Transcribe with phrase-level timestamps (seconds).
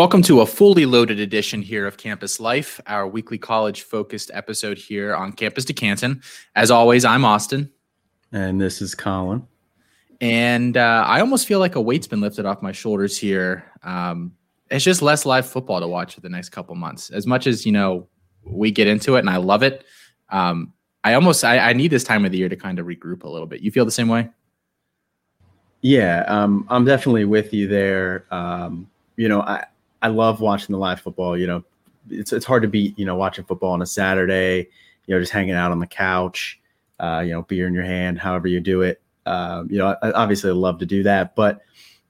[0.00, 4.78] Welcome to a fully loaded edition here of Campus Life, our weekly college focused episode
[4.78, 6.22] here on Campus to Canton.
[6.56, 7.70] As always, I'm Austin.
[8.32, 9.46] And this is Colin.
[10.22, 13.70] And uh, I almost feel like a weight's been lifted off my shoulders here.
[13.82, 14.32] Um,
[14.70, 17.10] it's just less live football to watch for the next couple months.
[17.10, 18.08] As much as, you know,
[18.42, 19.84] we get into it and I love it,
[20.30, 20.72] um,
[21.04, 23.28] I almost I, I need this time of the year to kind of regroup a
[23.28, 23.60] little bit.
[23.60, 24.30] You feel the same way?
[25.82, 28.24] Yeah, um, I'm definitely with you there.
[28.30, 29.66] Um, you know, I,
[30.02, 31.36] I love watching the live football.
[31.36, 31.64] You know,
[32.08, 34.68] it's it's hard to beat you know watching football on a Saturday.
[35.06, 36.60] You know, just hanging out on the couch.
[36.98, 39.00] Uh, you know, beer in your hand, however you do it.
[39.24, 41.60] Um, you know, I, obviously love to do that, but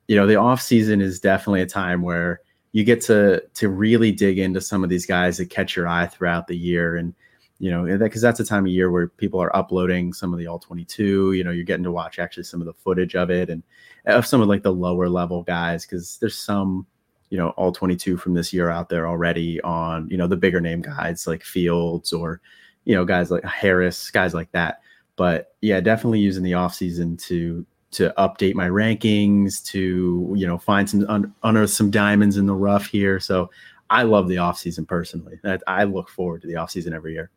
[0.09, 2.41] you know, the off season is definitely a time where
[2.73, 6.07] you get to to really dig into some of these guys that catch your eye
[6.07, 7.15] throughout the year and
[7.59, 10.47] you know because that's a time of year where people are uploading some of the
[10.47, 13.51] all 22 you know you're getting to watch actually some of the footage of it
[13.51, 13.63] and
[14.07, 16.87] of some of like the lower level guys because there's some
[17.31, 20.61] you know all 22 from this year out there already on you know the bigger
[20.61, 22.41] name guys like fields or
[22.85, 24.81] you know guys like harris guys like that.
[25.17, 30.59] But yeah definitely using the off season to to update my rankings to you know
[30.59, 33.21] find some un- unearth some diamonds in the rough here.
[33.21, 33.51] So
[33.91, 35.41] i love the off season personally.
[35.67, 37.31] I look forward to the off season every year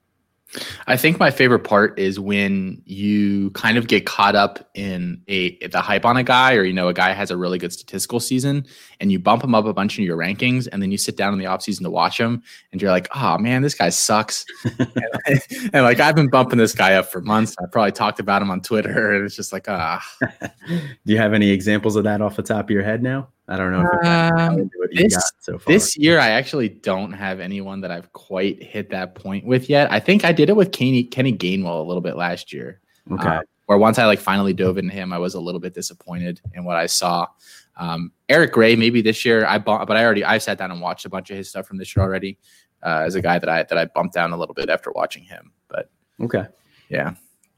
[0.88, 5.58] I think my favorite part is when you kind of get caught up in a
[5.68, 8.20] the hype on a guy, or you know, a guy has a really good statistical
[8.20, 8.66] season,
[9.00, 11.34] and you bump him up a bunch in your rankings, and then you sit down
[11.34, 14.46] in the offseason to watch him, and you're like, oh man, this guy sucks.
[14.64, 14.92] and,
[15.74, 17.56] and, like I've been bumping this guy up for months.
[17.60, 20.04] I probably talked about him on Twitter, and it's just like, ah.
[20.68, 23.30] Do you have any examples of that off the top of your head now?
[23.48, 28.12] I don't know um, this, so this year I actually don't have anyone that I've
[28.14, 29.92] quite hit that point with yet.
[29.92, 32.80] I think I did it with Kenny Kenny Gainwell a little bit last year.
[33.12, 33.28] Okay.
[33.28, 36.40] Uh, where once I like finally dove into him, I was a little bit disappointed
[36.54, 37.28] in what I saw.
[37.76, 40.80] Um, Eric Gray, maybe this year I bought, but I already I sat down and
[40.82, 42.38] watched a bunch of his stuff from this year already.
[42.82, 45.24] Uh, as a guy that I that I bumped down a little bit after watching
[45.24, 45.90] him, but
[46.22, 46.46] okay,
[46.90, 47.14] yeah,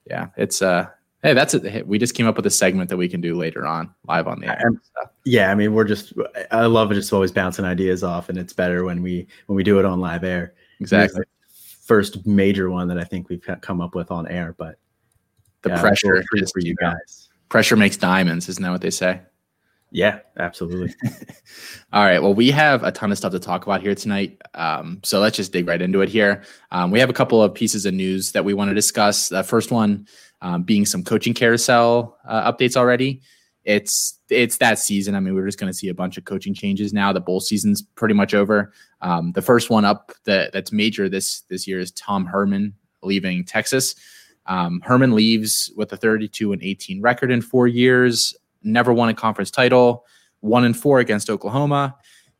[0.06, 0.88] yeah, it's uh
[1.26, 1.88] Hey, that's a hit.
[1.88, 4.42] We just came up with a segment that we can do later on live on
[4.42, 4.70] the air.
[5.24, 6.14] Yeah, I mean, we're just
[6.52, 9.80] I love just always bouncing ideas off, and it's better when we when we do
[9.80, 10.54] it on live air.
[10.80, 11.24] Exactly.
[11.82, 14.78] First major one that I think we've come up with on air, but
[15.64, 17.30] the yeah, pressure for you guys.
[17.50, 19.20] Pressure makes diamonds, isn't that what they say?
[19.92, 20.94] Yeah, absolutely.
[21.94, 22.22] All right.
[22.22, 24.42] Well, we have a ton of stuff to talk about here tonight.
[24.54, 26.44] Um, so let's just dig right into it here.
[26.72, 29.30] Um, we have a couple of pieces of news that we want to discuss.
[29.30, 30.08] The first one
[30.42, 33.22] um, being some coaching carousel uh, updates already.
[33.64, 35.16] It's it's that season.
[35.16, 37.12] I mean, we're just going to see a bunch of coaching changes now.
[37.12, 38.72] The bowl season's pretty much over.
[39.02, 43.44] Um, the first one up that that's major this this year is Tom Herman leaving
[43.44, 43.96] Texas.
[44.46, 48.36] Um, Herman leaves with a 32 and 18 record in four years.
[48.66, 50.06] Never won a conference title.
[50.42, 51.96] One and four against Oklahoma.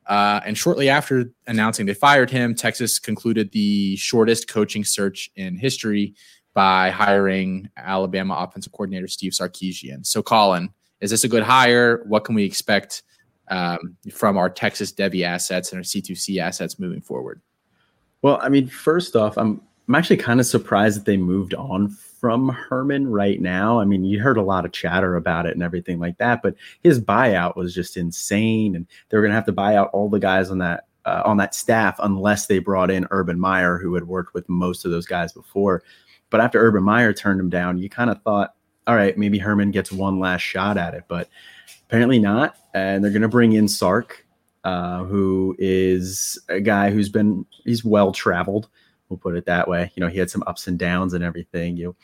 [0.06, 5.58] Uh, and shortly after announcing they fired him, Texas concluded the shortest coaching search in
[5.58, 6.14] history
[6.54, 10.06] by hiring Alabama offensive coordinator Steve Sarkisian.
[10.06, 10.70] So, Colin,
[11.02, 12.04] is this a good hire?
[12.06, 13.04] What can we expect
[13.50, 17.42] um, from our Texas Devy assets and our C2C assets moving forward?
[18.22, 21.90] Well, I mean, first off, I'm I'm actually kind of surprised that they moved on
[22.26, 23.80] from Herman right now.
[23.80, 26.56] I mean, you heard a lot of chatter about it and everything like that, but
[26.82, 30.10] his buyout was just insane, and they were going to have to buy out all
[30.10, 33.94] the guys on that uh, on that staff unless they brought in Urban Meyer, who
[33.94, 35.84] had worked with most of those guys before.
[36.32, 38.56] But after Urban Meyer turned him down, you kind of thought,
[38.88, 41.30] all right, maybe Herman gets one last shot at it, but
[41.88, 42.58] apparently not.
[42.74, 44.26] And they're going to bring in Sark,
[44.64, 48.68] uh, who is a guy who's been he's well traveled.
[49.10, 49.92] We'll put it that way.
[49.96, 51.78] You know, he had some ups and downs and everything.
[51.78, 51.96] You,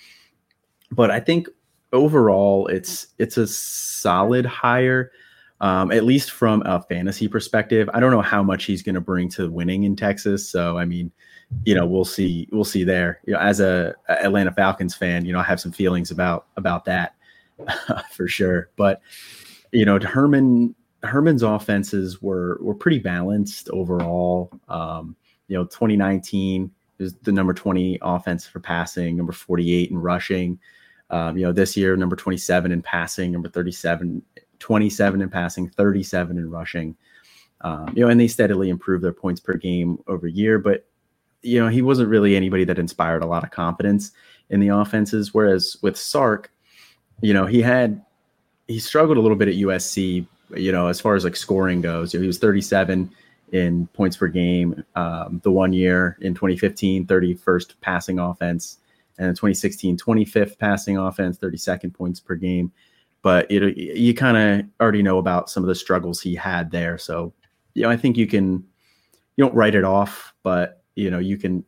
[0.92, 1.48] but I think
[1.94, 5.12] overall, it's it's a solid hire.
[5.60, 7.88] Um, at least from a fantasy perspective.
[7.94, 10.50] I don't know how much he's going to bring to winning in Texas.
[10.50, 11.12] So, I mean,
[11.66, 12.50] you know, we'll see.
[12.52, 13.20] We'll see there.
[13.26, 16.86] You know, as a, Atlanta Falcons fan, you know, I have some feelings about about
[16.86, 17.16] that
[18.12, 18.70] for sure.
[18.76, 19.02] But
[19.72, 24.52] you know, Herman Herman's offenses were were pretty balanced overall.
[24.68, 25.16] Um,
[25.48, 26.72] you know, 2019
[27.02, 30.60] is the number 20 offense for passing, number 48 in rushing.
[31.10, 34.22] Um, you know, this year number 27 in passing, number 37,
[34.60, 36.96] 27 in passing, 37 in rushing.
[37.62, 40.86] Um, you know, and they steadily improved their points per game over year, but
[41.44, 44.12] you know, he wasn't really anybody that inspired a lot of confidence
[44.50, 45.34] in the offenses.
[45.34, 46.52] Whereas with Sark,
[47.22, 48.04] you know, he had
[48.68, 50.26] he struggled a little bit at USC,
[50.56, 52.14] you know, as far as like scoring goes.
[52.14, 53.12] You know, he was 37
[53.52, 58.80] in points per game um, the one year in 2015, 31st passing offense,
[59.18, 62.72] and in 2016, 25th passing offense, 32nd points per game.
[63.22, 66.98] But it, you kind of already know about some of the struggles he had there.
[66.98, 67.34] So
[67.74, 68.64] you know, I think you can
[69.36, 71.64] you don't write it off, but you know, you can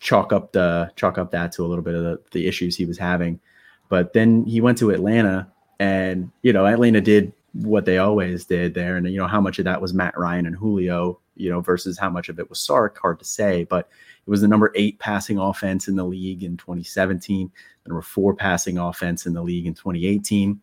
[0.00, 2.84] chalk up the chalk up that to a little bit of the, the issues he
[2.84, 3.40] was having.
[3.88, 8.74] But then he went to Atlanta, and you know, Atlanta did what they always did
[8.74, 11.60] there, and you know how much of that was Matt Ryan and Julio, you know,
[11.60, 13.64] versus how much of it was Sark, hard to say.
[13.64, 13.88] But
[14.26, 17.50] it was the number eight passing offense in the league in 2017,
[17.84, 20.60] the number four passing offense in the league in 2018,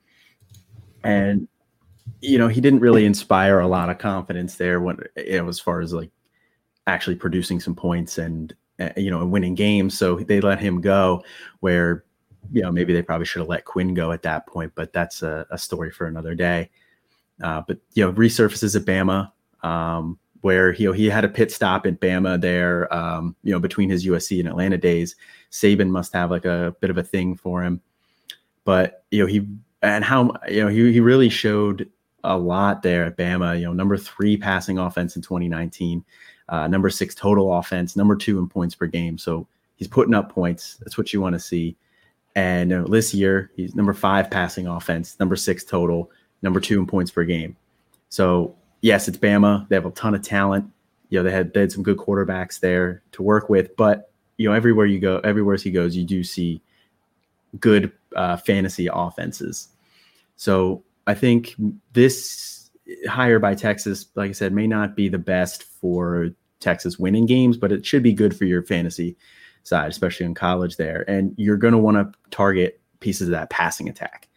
[1.04, 1.48] and
[2.22, 5.60] you know he didn't really inspire a lot of confidence there when you know as
[5.60, 6.12] far as like
[6.88, 9.98] actually producing some points and uh, you know, winning games.
[9.98, 11.22] So they let him go
[11.60, 12.06] where,
[12.52, 15.22] you know, maybe they probably should have let Quinn go at that point, but that's
[15.22, 16.70] a, a story for another day.
[17.42, 19.32] Uh, but, you know, resurfaces at Bama,
[19.68, 23.52] um, where he, you know, he had a pit stop at Bama there, um, you
[23.52, 25.16] know, between his USC and Atlanta days.
[25.52, 27.82] Saban must have like a bit of a thing for him.
[28.66, 29.48] But, you know, he,
[29.82, 31.90] and how, you know, he, he really showed
[32.24, 36.04] a lot there at Bama, you know, number three passing offense in 2019
[36.50, 39.18] uh, number six total offense, number two in points per game.
[39.18, 40.78] So he's putting up points.
[40.80, 41.78] That's what you want to see.
[42.36, 46.88] And uh, this year, he's number five passing offense, number six total, number two in
[46.88, 47.56] points per game.
[48.10, 49.68] So yes, it's Bama.
[49.70, 50.70] They have a ton of talent.
[51.10, 54.48] You know, they had they had some good quarterbacks there to work with, but you
[54.48, 56.62] know, everywhere you go, everywhere he goes, you do see
[57.60, 59.70] good uh, fantasy offenses.
[60.36, 61.56] So I think
[61.94, 62.70] this
[63.08, 67.58] hire by Texas, like I said, may not be the best for Texas winning games,
[67.58, 69.18] but it should be good for your fantasy
[69.64, 71.04] side, especially in college there.
[71.10, 74.28] And you're going to want to target pieces of that passing attack.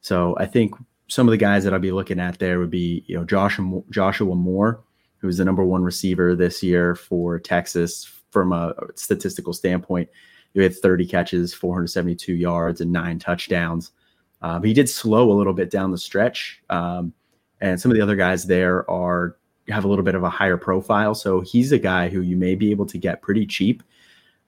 [0.00, 0.74] So I think
[1.12, 3.82] some of the guys that I'll be looking at there would be, you know, Joshua,
[3.90, 4.82] Joshua Moore,
[5.18, 10.08] who's the number one receiver this year for Texas from a statistical standpoint.
[10.54, 13.92] He had 30 catches, 472 yards, and nine touchdowns.
[14.40, 16.62] Um, he did slow a little bit down the stretch.
[16.70, 17.12] Um,
[17.60, 19.36] and some of the other guys there are
[19.68, 21.14] have a little bit of a higher profile.
[21.14, 23.82] So he's a guy who you may be able to get pretty cheap.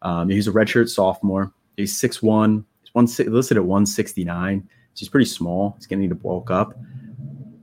[0.00, 1.52] Um, he's a redshirt sophomore.
[1.76, 4.66] He's 6'1, he's one, listed at 169.
[4.94, 5.74] He's pretty small.
[5.76, 6.74] He's going to need to bulk up.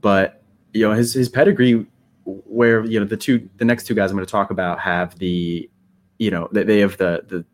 [0.00, 0.42] But,
[0.72, 1.86] you know, his, his pedigree,
[2.24, 5.18] where, you know, the two, the next two guys I'm going to talk about have
[5.18, 5.68] the,
[6.18, 7.44] you know, they have the, the,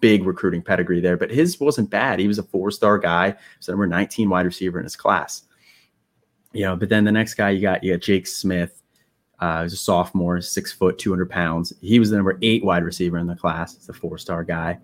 [0.00, 2.18] big recruiting pedigree there, but his wasn't bad.
[2.18, 5.42] He was a four star guy, so number 19 wide receiver in his class.
[6.52, 8.82] You know, but then the next guy you got, you got Jake Smith,
[9.38, 11.72] uh, he's a sophomore, six foot, 200 pounds.
[11.82, 13.76] He was the number eight wide receiver in the class.
[13.76, 14.78] He's a four star guy.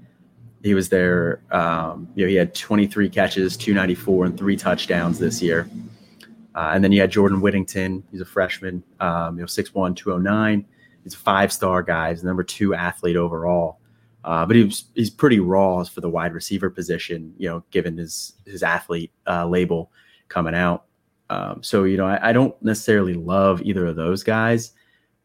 [0.62, 1.42] He was there.
[1.50, 5.68] Um, you know, he had 23 catches, 294, and three touchdowns this year.
[6.54, 8.04] Uh, and then you had Jordan Whittington.
[8.10, 10.64] He's a freshman, um, you know, 6'1, 209.
[11.02, 12.10] He's a five star guy.
[12.10, 13.78] He's number two athlete overall.
[14.24, 17.96] Uh, but he was, he's pretty raw for the wide receiver position, you know, given
[17.96, 19.90] his his athlete uh, label
[20.28, 20.84] coming out.
[21.28, 24.72] Um, so you know, I, I, don't necessarily love either of those guys,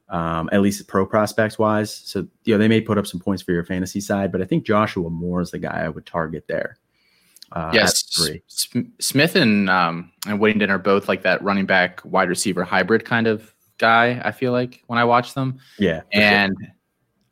[0.09, 1.93] um, at least pro prospects wise.
[1.93, 4.45] So you know, they may put up some points for your fantasy side, but I
[4.45, 6.77] think Joshua Moore is the guy I would target there.
[7.51, 8.03] Uh, yes,
[8.99, 13.27] Smith and um, and Whittington are both like that running back wide receiver hybrid kind
[13.27, 14.21] of guy.
[14.23, 16.55] I feel like when I watch them, yeah, and.
[16.59, 16.73] Sure.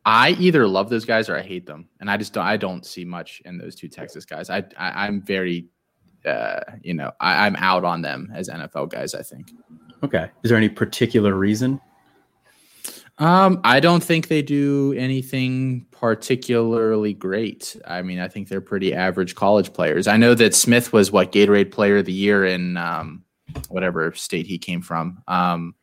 [0.07, 2.45] I either love those guys or I hate them, and I just don't.
[2.45, 4.51] I don't see much in those two Texas guys.
[4.51, 5.67] I, I am very
[6.25, 9.13] uh, you know, I, I'm out on them as NFL guys.
[9.13, 9.51] I think.
[10.03, 10.29] Okay.
[10.43, 11.79] Is there any particular reason?
[13.17, 17.75] Um, I don't think they do anything particularly great.
[17.87, 20.07] I mean, I think they're pretty average college players.
[20.07, 23.23] I know that Smith was what Gatorade Player of the Year in um,
[23.69, 25.23] whatever state he came from.
[25.27, 25.75] Um,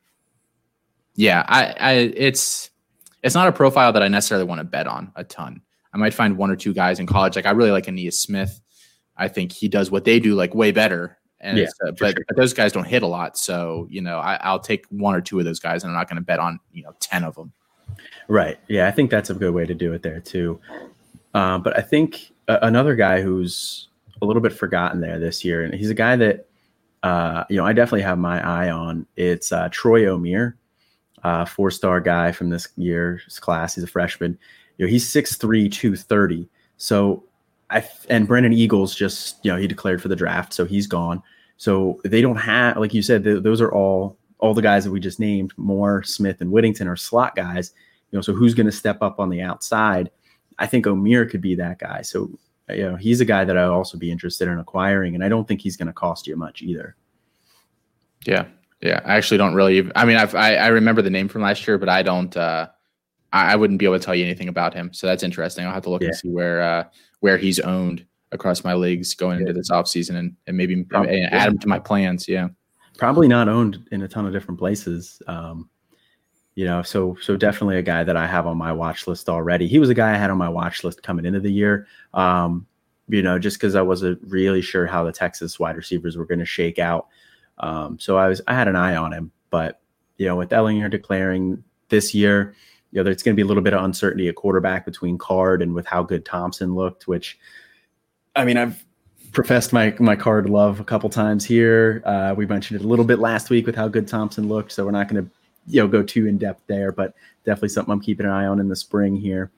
[1.15, 2.71] yeah, I, I, it's
[3.23, 5.63] it's not a profile that I necessarily want to bet on a ton.
[5.95, 7.37] I might find one or two guys in college.
[7.37, 8.61] Like I really like Ainias Smith.
[9.17, 11.19] I think he does what they do like way better.
[11.43, 12.25] And yeah, uh, but, sure.
[12.29, 13.37] but, those guys don't hit a lot.
[13.37, 16.09] So, you know, I, will take one or two of those guys and I'm not
[16.09, 17.53] going to bet on, you know, 10 of them.
[18.29, 18.59] Right.
[18.69, 18.87] Yeah.
[18.87, 20.61] I think that's a good way to do it there too.
[21.35, 23.89] Uh, but I think uh, another guy who's
[24.21, 26.47] a little bit forgotten there this year, and he's a guy that,
[27.03, 29.07] uh, you know, I definitely have my eye on.
[29.17, 30.55] It's uh, Troy Omeire,
[31.25, 33.75] uh, four star guy from this year's class.
[33.75, 34.39] He's a freshman.
[34.79, 36.49] You know, he's 6'3, 230.
[36.77, 37.25] So
[37.73, 41.23] I and Brennan Eagles just you know he declared for the draft, so he's gone.
[41.57, 45.01] So they don't have, like you said, those are all all the guys that we
[45.01, 45.53] just named.
[45.57, 47.73] Moore, Smith, and Whittington are slot guys.
[48.11, 50.11] You know, so who's going to step up on the outside?
[50.59, 52.03] I think Omeire could be that guy.
[52.03, 52.31] So
[52.69, 55.47] you know, he's a guy that I'd also be interested in acquiring, and I don't
[55.47, 56.97] think he's going to cost you much either.
[58.27, 58.47] Yeah,
[58.81, 59.01] yeah.
[59.05, 59.91] I actually don't really.
[59.95, 62.37] I mean, I've, I I remember the name from last year, but I don't.
[62.37, 62.69] uh
[63.33, 64.93] I, I wouldn't be able to tell you anything about him.
[64.93, 65.65] So that's interesting.
[65.65, 66.09] I'll have to look yeah.
[66.09, 66.85] and see where uh
[67.23, 71.59] where he's owned across my leagues going into this offseason and, and maybe add him
[71.59, 72.27] to my plans.
[72.27, 72.49] Yeah.
[72.99, 75.23] Probably not owned in a ton of different places.
[75.29, 75.71] Um,
[76.57, 79.69] you know, so so definitely a guy that I have on my watch list already.
[79.69, 81.87] He was a guy I had on my watch list coming into the year.
[82.13, 82.67] Um,
[83.09, 86.41] you know, just because I wasn't really sure how the Texas wide receivers were going
[86.41, 87.07] to shake out.
[87.59, 89.81] Um, so I was I had an eye on him, but
[90.17, 92.55] you know, with Ehlinger declaring this year,
[92.93, 95.63] you know, there's going to be a little bit of uncertainty at quarterback between Card
[95.63, 97.09] and with how good Thompson looked.
[97.09, 97.39] Which,
[98.37, 98.85] I mean, I've
[99.33, 102.03] professed my my Card love a couple times here.
[102.05, 104.85] Uh, we mentioned it a little bit last week with how good Thompson looked, so
[104.85, 105.31] we're not going to
[105.67, 108.61] you know go too in depth there, but definitely something I'm keeping an eye on
[108.61, 109.51] in the spring here.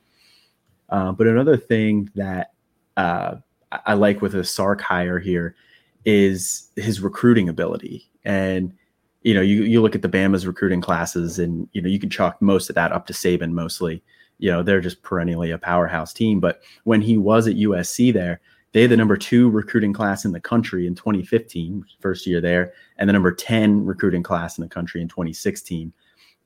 [0.88, 2.53] Uh, but another thing that
[2.97, 3.37] uh,
[3.85, 5.57] I like with a Sark hire here
[6.05, 8.09] is his recruiting ability.
[8.25, 8.75] And
[9.25, 12.11] you know, you you look at the Bama's recruiting classes, and you know you can
[12.11, 14.02] chalk most of that up to Saban mostly.
[14.38, 16.40] You know, they're just perennially a powerhouse team.
[16.40, 18.40] But when he was at USC, there
[18.75, 22.73] they had the number two recruiting class in the country in 2015, first year there,
[22.99, 25.93] and the number 10 recruiting class in the country in 2016.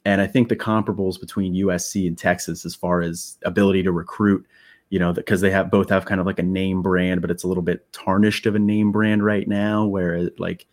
[0.04, 4.46] And I think the comparables between USC and Texas, as far as ability to recruit,
[4.90, 7.44] you know, because they have both have kind of like a name brand, but it's
[7.44, 10.66] a little bit tarnished of a name brand right now, where like,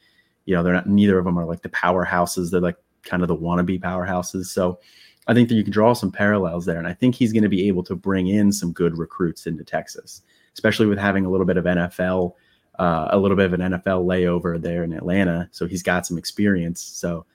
[0.46, 2.52] you know, they're not neither of them are like the powerhouses.
[2.52, 4.46] They're like kind of the wannabe powerhouses.
[4.46, 4.80] So
[5.28, 6.78] I think that you can draw some parallels there.
[6.78, 9.64] And I think he's going to be able to bring in some good recruits into
[9.64, 10.22] Texas
[10.56, 12.34] especially with having a little bit of NFL,
[12.80, 15.50] uh, a little bit of an NFL layover there in Atlanta.
[15.52, 16.82] So he's got some experience.
[16.82, 17.26] So,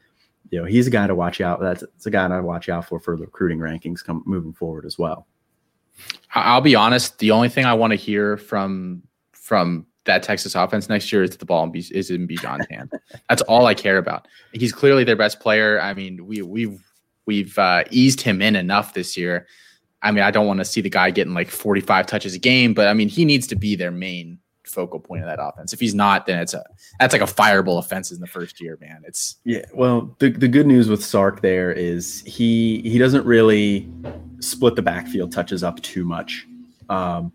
[0.50, 1.61] you know, he's a guy to watch out.
[1.61, 4.87] That's, that's a guy to watch out for for the recruiting rankings come moving forward
[4.87, 5.26] as well.
[6.35, 7.19] I'll be honest.
[7.19, 9.02] The only thing I want to hear from
[9.33, 12.90] from that Texas offense next year is the ball is in Bijan's hand.
[13.28, 14.26] That's all I care about.
[14.52, 15.80] He's clearly their best player.
[15.80, 16.83] I mean, we we've
[17.26, 19.47] we've uh, eased him in enough this year
[20.02, 22.75] I mean, I don't want to see the guy getting like 45 touches a game,
[22.75, 25.73] but I mean, he needs to be their main focal point of that offense.
[25.73, 26.64] If he's not, then it's a
[26.99, 29.02] that's like a fireable offense in the first year, man.
[29.07, 29.64] It's yeah.
[29.75, 33.90] Well, the, the good news with Sark there is he he doesn't really
[34.40, 36.47] split the backfield touches up too much.
[36.88, 37.33] Um,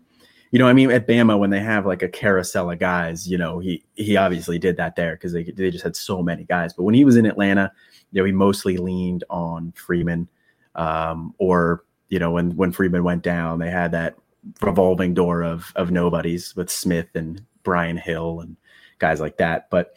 [0.50, 3.38] you know, I mean, at Bama when they have like a carousel of guys, you
[3.38, 6.72] know, he he obviously did that there because they they just had so many guys.
[6.72, 7.72] But when he was in Atlanta,
[8.12, 10.28] you know, he mostly leaned on Freeman
[10.76, 14.16] um, or you know, when when Freeman went down, they had that
[14.60, 18.56] revolving door of of nobodies with Smith and Brian Hill and
[18.98, 19.68] guys like that.
[19.70, 19.94] But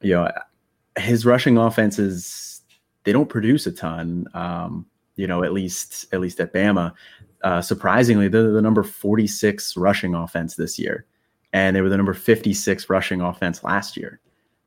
[0.00, 0.30] you know,
[0.98, 2.62] his rushing offenses
[3.04, 4.26] they don't produce a ton.
[4.34, 4.86] Um,
[5.20, 6.92] you know, at least at least at Bama.
[7.42, 11.06] Uh, surprisingly, they're the number 46 rushing offense this year,
[11.52, 14.20] and they were the number 56 rushing offense last year.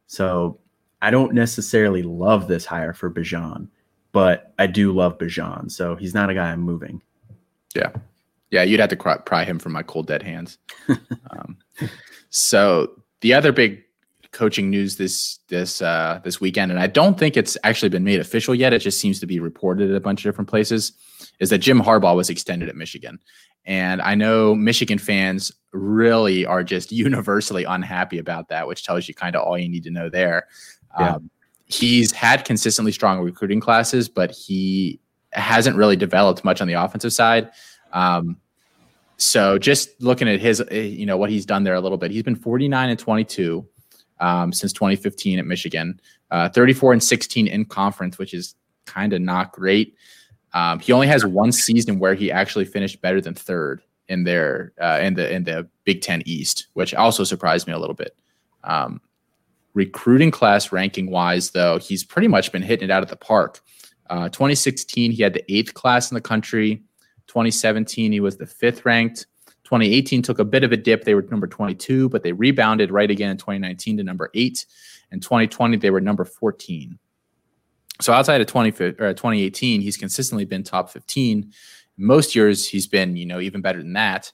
[0.08, 0.60] So
[1.02, 3.68] I don't necessarily love this hire for Bijan
[4.14, 7.02] but I do love Bijan, so he's not a guy I'm moving.
[7.76, 7.92] Yeah,
[8.52, 10.60] yeah, you'd have to pry him from my cold dead hands.
[11.32, 11.58] um,
[12.30, 13.83] so the other big
[14.34, 18.20] coaching news this this uh, this weekend, and I don't think it's actually been made
[18.20, 18.74] official yet.
[18.74, 20.92] It just seems to be reported at a bunch of different places.
[21.40, 23.20] Is that Jim Harbaugh was extended at Michigan,
[23.66, 29.14] and I know Michigan fans really are just universally unhappy about that, which tells you
[29.14, 30.48] kind of all you need to know there.
[31.00, 31.16] Yeah.
[31.16, 31.30] Um,
[31.66, 35.00] he's had consistently strong recruiting classes, but he
[35.32, 37.50] hasn't really developed much on the offensive side.
[37.94, 38.38] Um,
[39.18, 42.12] so just looking at his, eh, you know, what he's done there a little bit,
[42.12, 43.66] he's been 49 and 22
[44.24, 46.00] um, since 2015 at Michigan,
[46.32, 49.96] uh, 34 and 16 in conference, which is kind of not great.
[50.54, 54.72] Um, he only has one season where he actually finished better than third in their
[54.82, 58.16] uh, in the in the Big Ten East, which also surprised me a little bit.
[58.64, 59.02] Um,
[59.74, 63.60] recruiting class ranking wise, though, he's pretty much been hitting it out of the park.
[64.10, 66.82] Uh, 2016, he had the eighth class in the country.
[67.28, 69.26] 2017, he was the fifth ranked.
[69.74, 71.04] 2018 took a bit of a dip.
[71.04, 74.66] They were number 22, but they rebounded right again in 2019 to number eight.
[75.12, 76.98] In 2020, they were number 14.
[78.02, 81.52] So outside of 20, or 2018, he's consistently been top 15.
[81.98, 84.32] Most years, he's been, you know, even better than that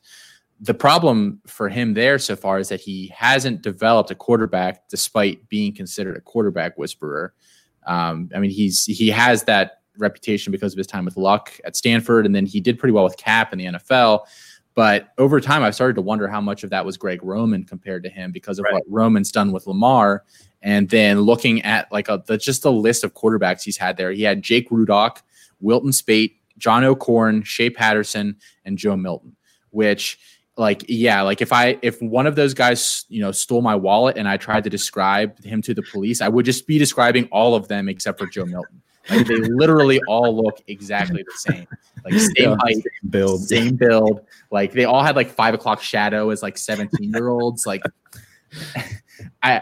[0.61, 5.47] the problem for him there so far is that he hasn't developed a quarterback despite
[5.47, 7.33] being considered a quarterback whisperer.
[7.87, 11.75] Um, I mean, he's he has that reputation because of his time with Luck at
[11.75, 14.25] Stanford, and then he did pretty well with Kap in the NFL.
[14.79, 18.01] But over time, I've started to wonder how much of that was Greg Roman compared
[18.03, 18.75] to him because of right.
[18.75, 20.23] what Roman's done with Lamar.
[20.61, 24.13] And then looking at like a the, just a list of quarterbacks he's had there,
[24.13, 25.17] he had Jake Rudock,
[25.59, 29.35] Wilton Speight, John O'Korn, Shea Patterson, and Joe Milton,
[29.71, 30.17] which
[30.55, 34.17] like yeah like if i if one of those guys you know stole my wallet
[34.17, 37.55] and i tried to describe him to the police i would just be describing all
[37.55, 41.67] of them except for joe milton like they literally all look exactly the same
[42.05, 45.81] like same yeah, height same build same build like they all had like five o'clock
[45.81, 47.83] shadow as like 17 year olds like
[49.43, 49.61] I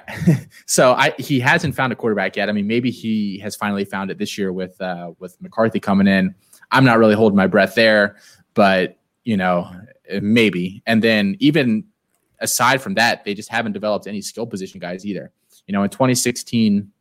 [0.66, 2.50] so I he hasn't found a quarterback yet.
[2.50, 6.08] I mean, maybe he has finally found it this year with uh, with McCarthy coming
[6.08, 6.36] in.
[6.72, 8.18] I'm not really holding my breath there,
[8.54, 9.70] but you know,
[10.22, 10.82] maybe.
[10.86, 11.86] And then even
[12.40, 15.32] aside from that, they just haven't developed any skill position guys either.
[15.68, 16.92] You know, in 2016,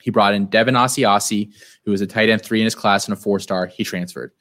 [0.00, 1.52] he brought in Devin Asiasi,
[1.84, 3.66] who was a tight end three in his class and a four star.
[3.66, 4.32] He transferred.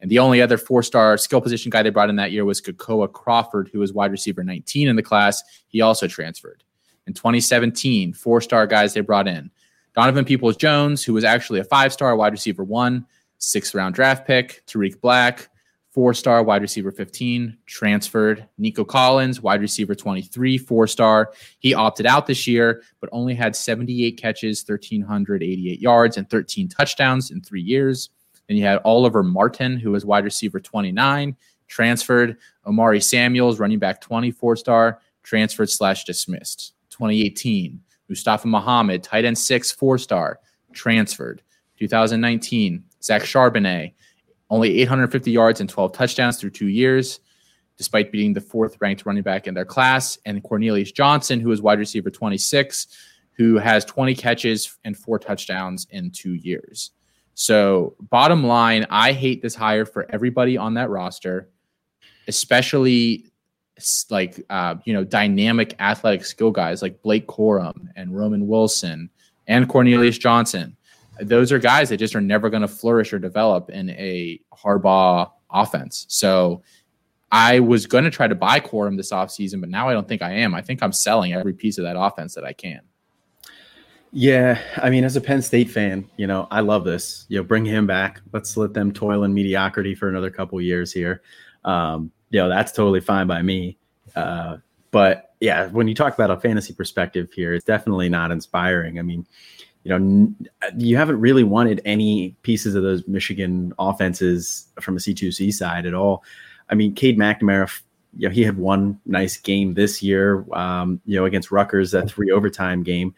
[0.00, 2.60] And the only other four star skill position guy they brought in that year was
[2.60, 5.42] Kekoa Crawford, who was wide receiver 19 in the class.
[5.68, 6.64] He also transferred.
[7.06, 9.50] In 2017, four star guys they brought in
[9.94, 13.06] Donovan Peoples Jones, who was actually a five star wide receiver one,
[13.38, 15.48] sixth round draft pick, Tarik Black,
[15.92, 18.48] four star wide receiver 15, transferred.
[18.58, 21.32] Nico Collins, wide receiver 23, four star.
[21.58, 27.30] He opted out this year, but only had 78 catches, 1,388 yards, and 13 touchdowns
[27.30, 28.10] in three years.
[28.48, 31.36] Then you had Oliver Martin, who was wide receiver 29,
[31.68, 32.38] transferred.
[32.66, 36.74] O'Maury Samuels, running back 24 star, transferred slash dismissed.
[36.90, 40.40] 2018, Mustapha Muhammad, tight end six, four star,
[40.72, 41.42] transferred.
[41.78, 43.92] 2019, Zach Charbonnet,
[44.52, 47.20] only 850 yards and 12 touchdowns through two years,
[47.78, 50.18] despite being the fourth ranked running back in their class.
[50.26, 52.86] And Cornelius Johnson, who is wide receiver 26,
[53.32, 56.90] who has 20 catches and four touchdowns in two years.
[57.32, 61.48] So, bottom line, I hate this hire for everybody on that roster,
[62.28, 63.32] especially
[64.10, 69.08] like uh, you know dynamic athletic skill guys like Blake Corum and Roman Wilson
[69.46, 70.76] and Cornelius Johnson
[71.20, 75.30] those are guys that just are never going to flourish or develop in a Harbaugh
[75.50, 76.06] offense.
[76.08, 76.62] So
[77.30, 80.22] I was going to try to buy Corum this offseason, but now I don't think
[80.22, 80.54] I am.
[80.54, 82.80] I think I'm selling every piece of that offense that I can.
[84.14, 87.24] Yeah, I mean, as a Penn State fan, you know, I love this.
[87.28, 88.20] You know, bring him back.
[88.32, 91.22] Let's let them toil in mediocrity for another couple years here.
[91.64, 93.78] Um, you know, that's totally fine by me.
[94.14, 94.58] Uh,
[94.90, 98.98] but yeah, when you talk about a fantasy perspective here, it's definitely not inspiring.
[98.98, 99.26] I mean,
[99.84, 100.32] you know,
[100.76, 105.94] you haven't really wanted any pieces of those Michigan offenses from a C2C side at
[105.94, 106.22] all.
[106.68, 107.80] I mean, Cade McNamara,
[108.16, 112.08] you know, he had one nice game this year, um, you know, against Rutgers, that
[112.10, 113.14] three overtime game.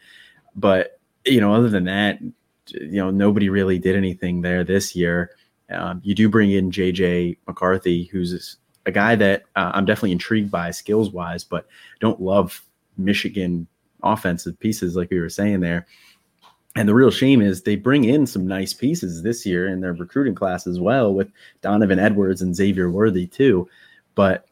[0.55, 2.19] But, you know, other than that,
[2.71, 5.31] you know, nobody really did anything there this year.
[5.69, 10.51] Um, you do bring in JJ McCarthy, who's a guy that uh, I'm definitely intrigued
[10.51, 11.67] by skills wise, but
[11.99, 12.63] don't love
[12.97, 13.67] Michigan
[14.03, 15.87] offensive pieces like we were saying there.
[16.75, 19.93] And the real shame is they bring in some nice pieces this year in their
[19.93, 23.69] recruiting class as well with Donovan Edwards and Xavier Worthy too.
[24.13, 24.45] But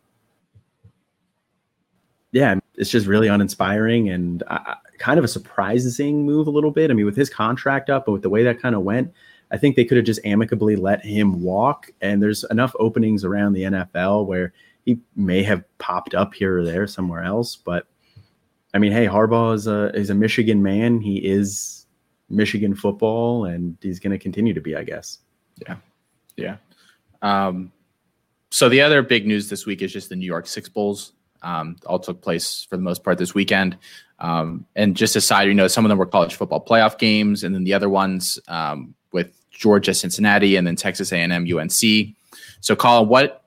[2.32, 6.90] yeah, it's just really uninspiring and uh, kind of a surprising move a little bit.
[6.90, 9.14] I mean, with his contract up, but with the way that kind of went,
[9.52, 11.92] I think they could have just amicably let him walk.
[12.02, 14.54] And there's enough openings around the NFL where
[14.86, 17.56] he may have popped up here or there somewhere else.
[17.56, 17.86] But
[18.74, 21.00] I mean, hey, Harbaugh is a is a Michigan man.
[21.00, 21.83] He is
[22.30, 25.20] Michigan football, and he's going to continue to be, I guess.
[25.68, 25.78] Yeah,
[26.36, 26.58] yeah.
[27.22, 27.72] Um,
[28.52, 31.14] so the other big news this week is just the New Year's Six Bowls.
[31.42, 33.78] Um, all took place for the most part this weekend.
[34.20, 37.54] Um, and just aside, you know, some of them were college football playoff games, and
[37.54, 42.16] then the other ones um, with Georgia, Cincinnati, and then Texas A&M, UNC.
[42.62, 43.44] So, Colin, what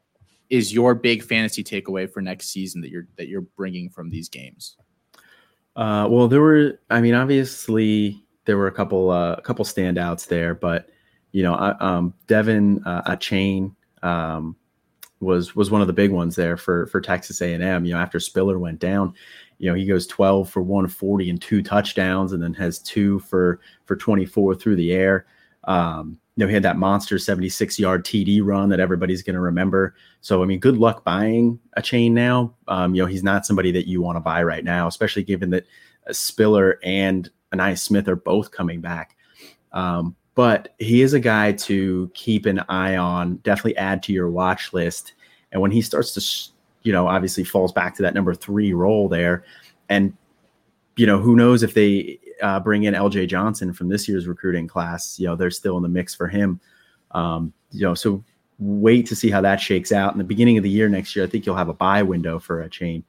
[0.51, 4.29] is your big fantasy takeaway for next season that you're that you're bringing from these
[4.29, 4.77] games?
[5.75, 6.81] Uh, well, there were.
[6.91, 10.89] I mean, obviously, there were a couple uh, a couple standouts there, but
[11.33, 14.57] you know, um, De'Von uh, Achane um,
[15.21, 17.85] was was one of the big ones there for for Texas A&M.
[17.85, 19.13] You know, after Spiller went down,
[19.59, 23.61] you know, he goes 12 for 140 and two touchdowns, and then has two for
[23.85, 25.27] for 24 through the air.
[25.65, 29.41] Um, you know, he had that monster 76 yard TD run that everybody's going to
[29.41, 29.95] remember.
[30.21, 32.55] So, I mean, good luck buying Achane now.
[32.69, 35.51] Um, you know, he's not somebody that you want to buy right now, especially given
[35.51, 35.67] that
[36.13, 39.17] Spiller and Ainias Smith are both coming back.
[39.73, 44.31] Um, but he is a guy to keep an eye on, definitely add to your
[44.31, 45.15] watch list.
[45.51, 49.09] And when he starts to, you know, obviously falls back to that number three role
[49.09, 49.45] there.
[49.89, 50.15] And,
[50.97, 54.69] you know, who knows if they uh, bring in LJ Johnson from this year's recruiting
[54.69, 56.61] class, you know, they're still in the mix for him.
[57.13, 58.23] Um, you know, so
[58.59, 60.13] wait to see how that shakes out.
[60.13, 62.39] In the beginning of the year next year, I think you'll have a buy window
[62.39, 63.05] for Achane.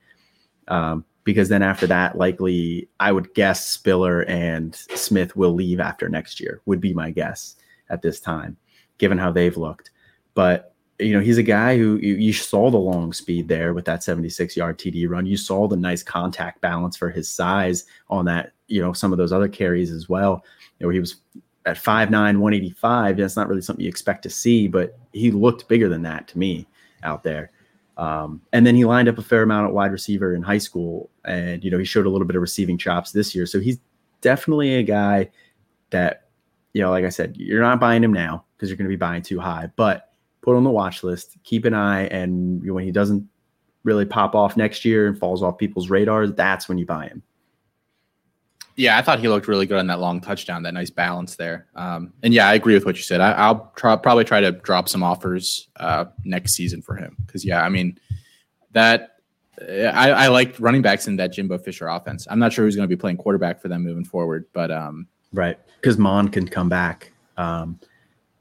[0.69, 6.07] Um, because then after that, likely I would guess Spiller and Smith will leave after
[6.07, 7.57] next year, would be my guess
[7.89, 8.55] at this time,
[8.97, 9.91] given how they've looked.
[10.35, 13.83] But you know, he's a guy who you, you, saw the long speed there with
[13.85, 15.25] that 76 yard TD run.
[15.25, 19.17] You saw the nice contact balance for his size on that, you know, some of
[19.17, 20.45] those other carries as well.
[20.79, 21.17] You know, he was
[21.65, 23.17] at 5'9, 185.
[23.17, 26.39] That's not really something you expect to see, but he looked bigger than that to
[26.39, 26.67] me
[27.03, 27.51] out there.
[27.97, 31.09] Um, and then he lined up a fair amount at wide receiver in high school,
[31.25, 33.45] and you know he showed a little bit of receiving chops this year.
[33.45, 33.79] So he's
[34.21, 35.29] definitely a guy
[35.89, 36.27] that
[36.73, 38.95] you know, like I said, you're not buying him now because you're going to be
[38.95, 42.91] buying too high, but put on the watch list, keep an eye, and when he
[42.91, 43.27] doesn't
[43.83, 47.23] really pop off next year and falls off people's radars, that's when you buy him.
[48.77, 50.63] Yeah, I thought he looked really good on that long touchdown.
[50.63, 51.65] That nice balance there.
[51.75, 53.19] Um, and yeah, I agree with what you said.
[53.21, 57.43] I, will try, probably try to drop some offers uh, next season for him because
[57.43, 57.99] yeah, I mean
[58.71, 59.15] that
[59.61, 62.27] I, I like running backs in that Jimbo Fisher offense.
[62.29, 65.07] I'm not sure who's going to be playing quarterback for them moving forward, but um,
[65.33, 67.11] right because Mond can come back.
[67.37, 67.79] Um,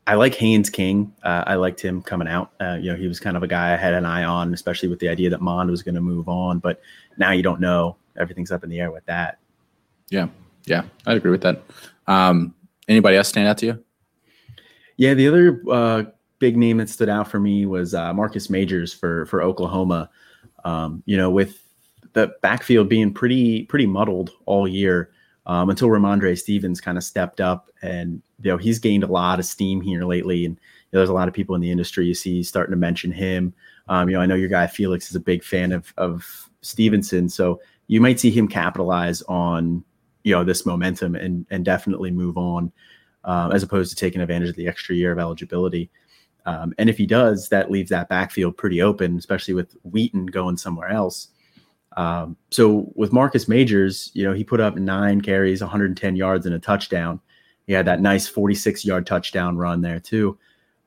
[0.07, 1.13] I like Haynes King.
[1.23, 2.53] Uh, I liked him coming out.
[2.61, 4.89] Uh, you know, he was kind of a guy I had an eye on, especially
[4.89, 6.61] with the idea that Mond was going to move on.
[6.61, 6.81] But
[7.17, 7.97] now you don't know.
[8.17, 9.39] Everything's up in the air with that.
[10.11, 10.29] Yeah,
[10.67, 11.63] yeah, I'd agree with that.
[12.07, 12.55] Um,
[12.89, 13.85] anybody else stand out to you?
[14.97, 16.05] Yeah, the other uh,
[16.39, 20.11] big name that stood out for me was uh, Marcus Majors for for Oklahoma.
[20.65, 21.63] Um, you know, with
[22.13, 25.11] the backfield being pretty pretty muddled all year
[25.47, 29.39] um, until Rhamondre Stevens kind of stepped up, and you know he's gained a lot
[29.39, 32.07] of steam here lately, and you know, there's a lot of people in the industry
[32.07, 33.55] you see starting to mention him.
[33.89, 37.29] Um, you know, I know your guy Felix is a big fan of of Stevenson,
[37.29, 39.85] so you might see him capitalize on
[40.27, 42.73] you know this momentum and and definitely move on
[43.25, 45.89] um, as opposed to taking advantage of the extra year of eligibility.
[46.47, 50.57] Um, and if he does, that leaves that backfield pretty open, especially with Wheaton going
[50.57, 51.29] somewhere else.
[51.97, 56.55] Um, so with Marcus Majors, you know, he put up nine carries, 110 yards, and
[56.57, 57.21] a touchdown.
[57.69, 60.39] He had that nice 46 yard touchdown run there too.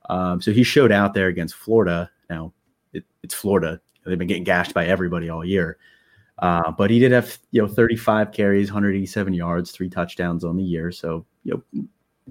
[0.09, 2.11] Um, so he showed out there against Florida.
[2.29, 2.51] Now
[2.91, 5.77] it, it's Florida; they've been getting gashed by everybody all year.
[6.39, 10.63] Uh, but he did have you know 35 carries, 187 yards, three touchdowns on the
[10.63, 10.91] year.
[10.91, 11.83] So you know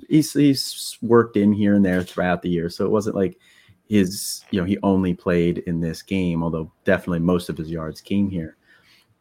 [0.08, 2.70] he's he's worked in here and there throughout the year.
[2.70, 3.38] So it wasn't like
[3.88, 8.00] his you know he only played in this game, although definitely most of his yards
[8.00, 8.56] came here.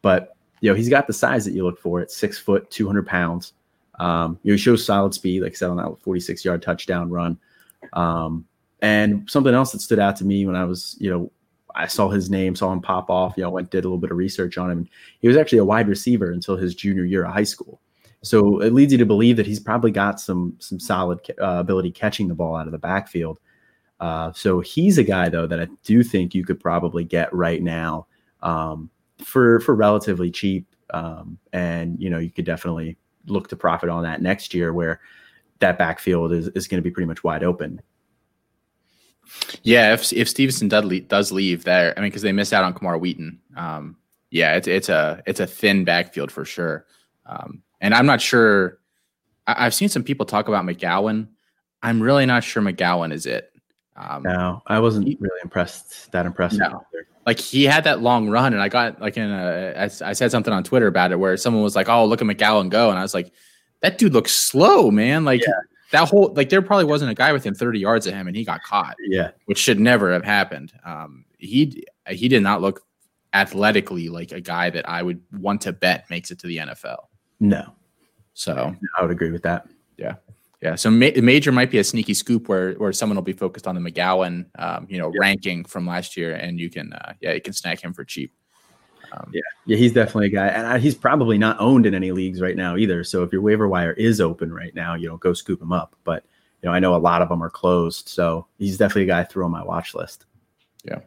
[0.00, 3.06] But you know he's got the size that you look for at six foot, 200
[3.06, 3.52] pounds.
[3.98, 7.10] Um, you know, he shows solid speed, like I said on that 46 yard touchdown
[7.10, 7.38] run.
[7.92, 8.46] Um,
[8.80, 11.32] and something else that stood out to me when I was, you know,
[11.78, 13.34] I saw his name, saw him pop off.
[13.36, 14.88] You know, went did a little bit of research on him.
[15.20, 17.80] He was actually a wide receiver until his junior year of high school.
[18.22, 21.92] So it leads you to believe that he's probably got some some solid uh, ability
[21.92, 23.38] catching the ball out of the backfield.
[24.00, 27.62] Uh, so he's a guy though that I do think you could probably get right
[27.62, 28.06] now
[28.42, 28.90] um,
[29.24, 34.02] for for relatively cheap, um, and you know you could definitely look to profit on
[34.02, 35.00] that next year where
[35.60, 37.80] that backfield is, is going to be pretty much wide open.
[39.62, 42.74] Yeah, if if Stevenson Dudley does leave there, I mean, because they missed out on
[42.74, 43.40] Camar Wheaton.
[43.56, 43.96] Um,
[44.30, 46.86] yeah, it's it's a it's a thin backfield for sure.
[47.26, 48.78] Um, and I'm not sure.
[49.46, 51.28] I, have seen some people talk about McGowan.
[51.82, 53.52] I'm really not sure McGowan is it.
[53.96, 56.12] Um, no, I wasn't he, really impressed.
[56.12, 56.58] That impressed.
[56.58, 56.84] No.
[57.26, 59.74] Like he had that long run, and I got like in a.
[59.76, 62.26] I, I said something on Twitter about it where someone was like, "Oh, look at
[62.26, 63.32] McGowan go," and I was like,
[63.80, 65.40] "That dude looks slow, man." Like.
[65.40, 65.52] Yeah
[65.90, 68.44] that whole like there probably wasn't a guy within 30 yards of him and he
[68.44, 68.96] got caught.
[69.08, 69.30] Yeah.
[69.46, 70.72] Which should never have happened.
[70.84, 72.82] Um he he did not look
[73.34, 77.04] athletically like a guy that I would want to bet makes it to the NFL.
[77.40, 77.72] No.
[78.34, 79.68] So I would agree with that.
[79.96, 80.14] Yeah.
[80.62, 80.74] Yeah.
[80.74, 83.74] So ma- major might be a sneaky scoop where where someone will be focused on
[83.74, 87.40] the McGowan um, you know, ranking from last year and you can uh, yeah, you
[87.40, 88.32] can snag him for cheap.
[89.12, 92.12] Um, yeah, yeah, he's definitely a guy, and I, he's probably not owned in any
[92.12, 93.04] leagues right now either.
[93.04, 95.96] So if your waiver wire is open right now, you know, go scoop him up.
[96.04, 96.24] But
[96.62, 99.20] you know, I know a lot of them are closed, so he's definitely a guy
[99.20, 100.26] I throw on my watch list.
[100.84, 101.00] Yeah,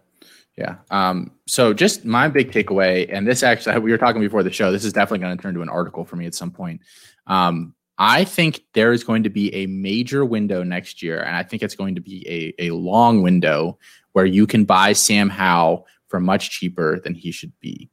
[0.58, 0.76] yeah.
[0.90, 4.72] Um, so just my big takeaway, and this actually we were talking before the show.
[4.72, 6.82] This is definitely going to turn to an article for me at some point.
[7.28, 11.44] Um, I think there is going to be a major window next year, and I
[11.44, 13.78] think it's going to be a, a long window
[14.14, 17.90] where you can buy Sam Howell for much cheaper than he should be.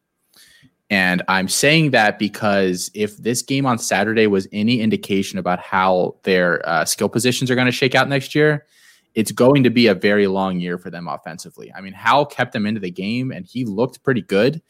[0.90, 6.16] And I'm saying that because if this game on Saturday was any indication about how
[6.22, 8.66] their uh, skill positions are going to shake out next year,
[9.14, 11.72] it's going to be a very long year for them offensively.
[11.74, 14.62] I mean, Howell kept them into the game and he looked pretty good.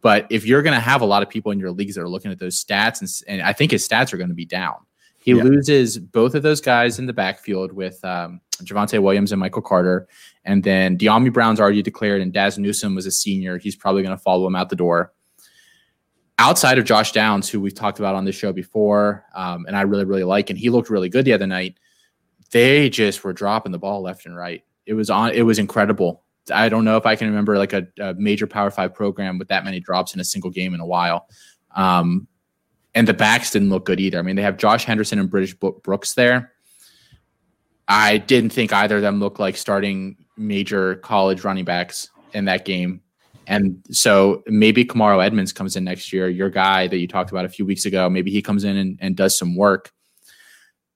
[0.00, 2.08] But if you're going to have a lot of people in your leagues that are
[2.08, 4.76] looking at those stats, and, and I think his stats are going to be down.
[5.18, 5.42] He yeah.
[5.42, 10.08] loses both of those guys in the backfield with um, Javonte Williams and Michael Carter.
[10.44, 13.58] And then Dyami Brown's already declared, and Dazz Newsome was a senior.
[13.58, 15.12] He's probably going to follow him out the door.
[16.38, 19.82] Outside of Josh Downs, who we've talked about on this show before, um, and I
[19.82, 21.78] really, really like, and he looked really good the other night.
[22.52, 24.64] They just were dropping the ball left and right.
[24.86, 25.32] It was on.
[25.34, 26.22] It was incredible.
[26.50, 29.48] I don't know if I can remember like a, a major Power Five program with
[29.48, 31.28] that many drops in a single game in a while.
[31.76, 32.26] Um,
[32.98, 34.18] and the backs didn't look good either.
[34.18, 36.52] I mean, they have Josh Henderson and British Brooks there.
[37.86, 42.10] I didn't think either of them looked like starting major college running backs.
[42.34, 43.00] in that game.
[43.46, 47.44] And so maybe Kamarro Edmonds comes in next year, your guy that you talked about
[47.44, 48.10] a few weeks ago.
[48.10, 49.92] Maybe he comes in and, and does some work.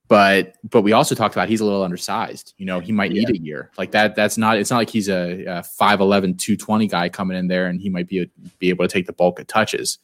[0.09, 2.53] But but we also talked about he's a little undersized.
[2.59, 3.37] You know, he might need yeah.
[3.37, 3.71] a year.
[3.79, 7.47] Like that, that's not it's not like he's a, a 5'11, 220 guy coming in
[7.47, 8.27] there and he might be a,
[8.59, 9.99] be able to take the bulk of touches.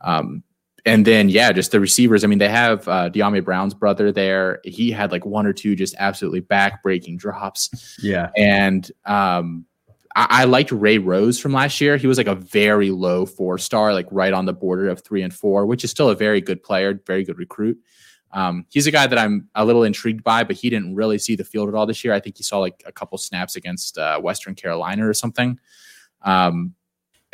[0.00, 0.42] Um,
[0.86, 2.24] and then yeah, just the receivers.
[2.24, 4.60] I mean, they have uh, Dyami Brown's brother there.
[4.64, 7.98] He had like one or two just absolutely back breaking drops.
[8.02, 9.66] Yeah, and um,
[10.14, 11.96] I, I liked Ray Rose from last year.
[11.96, 15.22] He was like a very low four star, like right on the border of three
[15.22, 17.78] and four, which is still a very good player, very good recruit.
[18.32, 21.36] Um, he's a guy that I'm a little intrigued by, but he didn't really see
[21.36, 22.12] the field at all this year.
[22.12, 25.58] I think he saw like a couple snaps against uh, Western Carolina or something.
[26.22, 26.74] Um,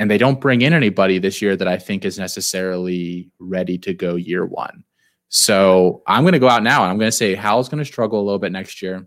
[0.02, 3.94] and they don't bring in anybody this year that I think is necessarily ready to
[3.94, 4.82] go year one.
[5.28, 7.84] So I'm going to go out now and I'm going to say Howell's going to
[7.84, 9.06] struggle a little bit next year.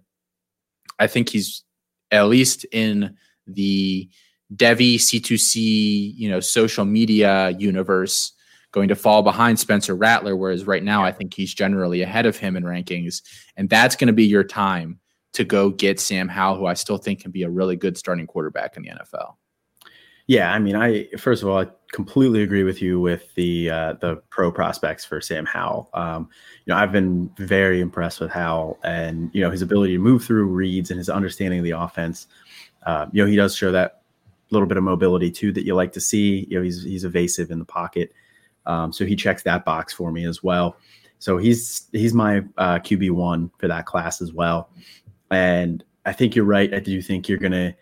[0.97, 1.65] I think he's
[2.11, 4.09] at least in the
[4.55, 8.31] Devy C2C, you know, social media universe
[8.71, 12.37] going to fall behind Spencer Rattler, whereas right now I think he's generally ahead of
[12.37, 13.21] him in rankings.
[13.57, 15.01] And that's going to be your time
[15.33, 18.27] to go get Sam Howell, who I still think can be a really good starting
[18.27, 19.35] quarterback in the NFL.
[20.27, 23.93] Yeah, I mean, I first of all, I completely agree with you with the uh,
[23.93, 25.89] the pro prospects for Sam Howell.
[25.93, 26.29] Um,
[26.65, 30.23] you know, I've been very impressed with Howell and you know his ability to move
[30.23, 32.27] through reads and his understanding of the offense.
[32.87, 34.01] Uh, you know, he does show that
[34.49, 36.47] little bit of mobility too that you like to see.
[36.49, 38.11] You know, he's he's evasive in the pocket,
[38.65, 40.77] um, so he checks that box for me as well.
[41.19, 44.69] So he's he's my uh, QB one for that class as well.
[45.29, 46.73] And I think you're right.
[46.73, 47.75] I do think you're gonna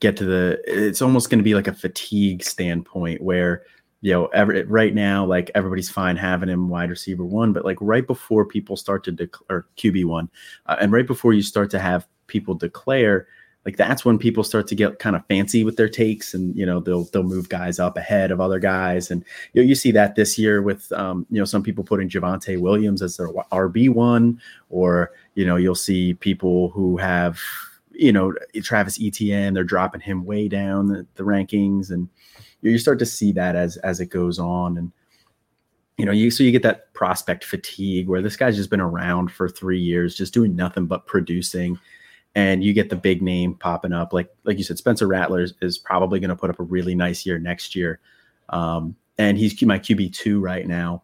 [0.00, 3.62] get to the it's almost going to be like a fatigue standpoint where
[4.02, 7.78] you know every, right now like everybody's fine having him wide receiver one but like
[7.80, 10.28] right before people start to declare qb one
[10.66, 13.26] uh, and right before you start to have people declare
[13.66, 16.64] like that's when people start to get kind of fancy with their takes and you
[16.64, 19.10] know they'll they'll move guys up ahead of other guys.
[19.10, 22.08] And you know you see that this year with um, you know some people putting
[22.08, 27.40] Javonte Williams as their RB one or you know you'll see people who have
[27.98, 28.32] you know,
[28.62, 32.08] Travis Etienne, they're dropping him way down the, the rankings, and
[32.62, 34.92] you start to see that as as it goes on, and
[35.96, 39.32] you know, you so you get that prospect fatigue where this guy's just been around
[39.32, 41.78] for three years, just doing nothing but producing,
[42.34, 45.54] and you get the big name popping up, like like you said, Spencer Rattler is,
[45.62, 48.00] is probably going to put up a really nice year next year,
[48.50, 51.02] um, and he's my QB two right now.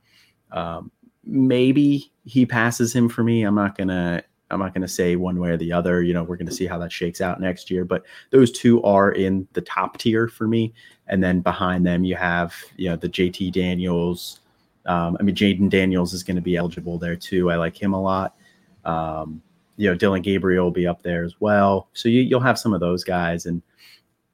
[0.50, 0.90] Um,
[1.24, 3.44] maybe he passes him for me.
[3.44, 4.22] I'm not gonna
[4.52, 6.02] I'm not going to say one way or the other.
[6.02, 7.84] You know, we're going to see how that shakes out next year.
[7.84, 10.72] But those two are in the top tier for me.
[11.08, 14.40] And then behind them, you have you know the JT Daniels.
[14.86, 17.50] Um, I mean, Jayden Daniels is going to be eligible there too.
[17.50, 18.36] I like him a lot.
[18.84, 19.42] Um,
[19.76, 21.88] you know, Dillon Gabriel will be up there as well.
[21.92, 23.46] So you, you'll have some of those guys.
[23.46, 23.62] And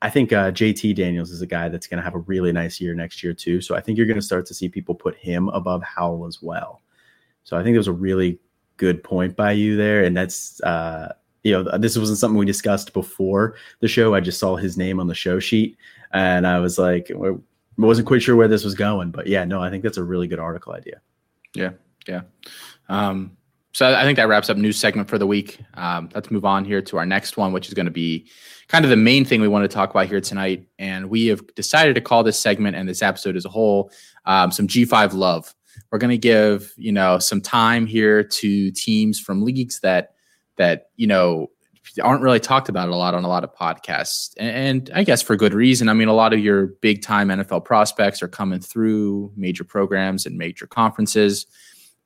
[0.03, 2.81] I think uh, JT Daniels is a guy that's going to have a really nice
[2.81, 3.61] year next year too.
[3.61, 6.41] So I think you're going to start to see people put him above Howell as
[6.43, 6.83] well.
[7.45, 8.39] So I think was a really
[8.79, 11.13] good point by you there, and that's uh,
[11.43, 14.15] you know this wasn't something we discussed before the show.
[14.15, 15.77] I just saw his name on the show sheet,
[16.13, 17.33] and I was like, I
[17.77, 20.27] wasn't quite sure where this was going, but yeah, no, I think that's a really
[20.27, 21.01] good article idea.
[21.55, 21.73] Yeah,
[22.09, 22.23] yeah.
[22.89, 23.37] Um,
[23.73, 25.61] so I think that wraps up news segment for the week.
[25.75, 28.27] Um, let's move on here to our next one, which is going to be
[28.69, 30.67] kind of the main thing we want to talk about here tonight.
[30.79, 33.93] And we have decided to call this segment and this episode as a whole
[34.25, 35.55] um, some G5 love.
[35.91, 40.15] We're going to give you know some time here to teams from leagues that
[40.57, 41.51] that you know
[42.03, 45.23] aren't really talked about a lot on a lot of podcasts, and, and I guess
[45.23, 45.89] for good reason.
[45.89, 50.27] I mean, a lot of your big time NFL prospects are coming through major programs
[50.27, 51.47] and major conferences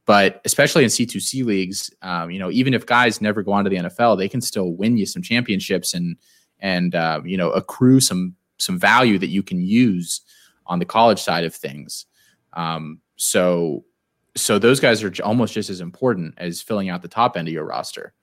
[0.04, 3.70] but especially in C2C leagues, um, you know, even if guys never go on to
[3.70, 6.16] the NFL, they can still win you some championships and
[6.58, 10.20] and uh, you know accrue some some value that you can use
[10.66, 12.06] on the college side of things.
[12.54, 13.84] Um, so
[14.34, 17.54] so those guys are almost just as important as filling out the top end of
[17.54, 18.14] your roster.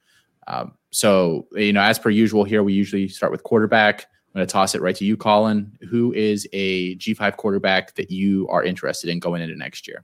[0.47, 4.01] Um, so you know, as per usual, here we usually start with quarterback.
[4.01, 5.71] I'm going to toss it right to you, Colin.
[5.89, 10.03] Who is a G5 quarterback that you are interested in going into next year?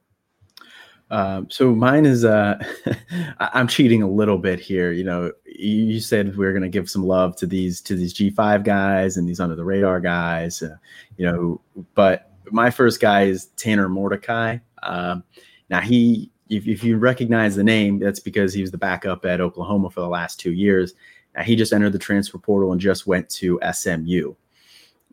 [1.11, 2.63] Um, so mine is uh,
[3.39, 4.91] I'm cheating a little bit here.
[4.91, 8.13] You know, you said we are going to give some love to these to these
[8.13, 10.63] G5 guys and these under the radar guys.
[10.63, 10.77] Uh,
[11.17, 11.61] you know,
[11.95, 14.59] but my first guy is Tanner Mordecai.
[14.85, 15.23] Um,
[15.69, 19.41] now he, if, if, you recognize the name, that's because he was the backup at
[19.41, 20.93] Oklahoma for the last two years.
[21.35, 24.35] Now he just entered the transfer portal and just went to SMU.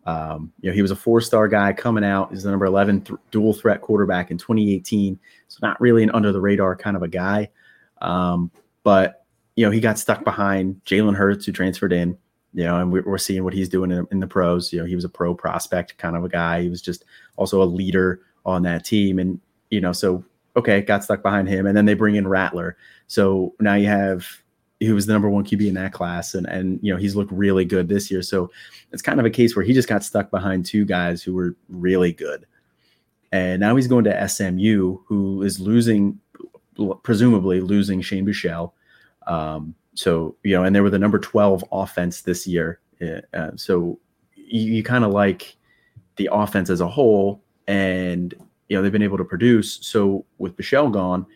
[0.05, 2.31] Um, you know, he was a four-star guy coming out.
[2.31, 5.19] He's the number 11 th- dual threat quarterback in 2018.
[5.49, 7.51] So not really an under the radar kind of a guy.
[8.01, 8.51] Um,
[8.83, 12.17] but you know, he got stuck behind Jalen Hurts, who transferred in.
[12.55, 14.73] you know, and we're seeing what he's doing in, in, the pros.
[14.73, 16.63] You know, he was a pro prospect kind of a guy.
[16.63, 17.05] He was just
[17.37, 19.19] also a leader on that team.
[19.19, 19.41] And,
[19.73, 21.67] you know, so, okay, got stuck behind him.
[21.67, 22.77] And then they bring in Rattler.
[23.07, 24.27] So now you have,
[24.81, 26.35] he was the number one QB in that class.
[26.35, 28.21] And, and, you know, he's looked really good this year.
[28.21, 28.51] So
[28.93, 31.57] it's kind of a case where he just got stuck behind two guys who were
[31.69, 32.47] really good.
[33.33, 36.21] And now he's going to SMU, who is losing,
[37.03, 38.73] presumably losing Shane Buechele.
[39.27, 42.81] Um, so you know, and they were the number twelve offense this year.
[43.35, 43.99] Uh, so
[44.35, 45.57] you, you kind of like
[46.17, 48.35] the offense as a whole, and
[48.73, 49.79] you know they've been able to produce.
[49.83, 51.27] So with Buechele gone,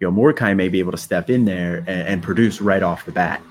[0.00, 3.06] you know Mordecai may be able to step in there and, and produce right off
[3.06, 3.42] the bat.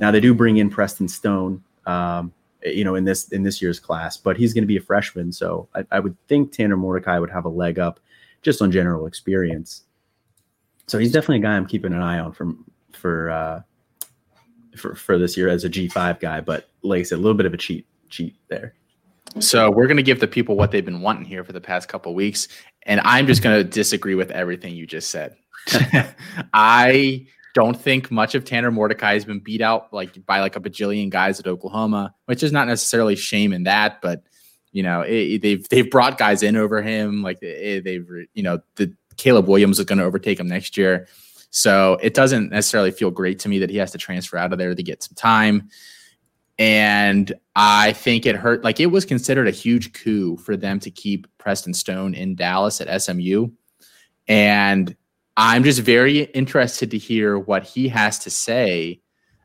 [0.00, 2.30] Now they do bring in Preston Stone, um,
[2.62, 5.32] you know, in this in this year's class, but he's going to be a freshman,
[5.32, 8.00] so I, I, would think Tanner Mordecai would have a leg up
[8.42, 9.84] just on general experience.
[10.88, 13.62] So he's definitely a guy I'm keeping an eye on from for uh,
[14.76, 16.42] for for this year as a G five guy.
[16.42, 18.74] But like I said, a little bit of a cheat cheat there.
[19.40, 21.88] So we're going to give the people what they've been wanting here for the past
[21.88, 22.48] couple weeks,
[22.82, 25.36] and I'm just going to disagree with everything you just said.
[26.52, 30.60] I don't think much of Tanner Mordecai has been beat out like by like a
[30.60, 34.22] bajillion guys at Oklahoma, which is not necessarily shame in that, but
[34.72, 38.42] you know it, they've they've brought guys in over him, like it, eh, they've you
[38.42, 41.06] know the Caleb Williams is going to overtake him next year.
[41.50, 44.58] So it doesn't necessarily feel great to me that he has to transfer out of
[44.58, 45.68] there to get some time.
[46.58, 48.62] And I think it hurt.
[48.62, 52.80] Like it was considered a huge coup for them to keep Preston Stone in Dallas
[52.80, 53.48] at SMU.
[54.28, 54.96] And
[55.36, 59.00] I'm just very interested to hear what he has to say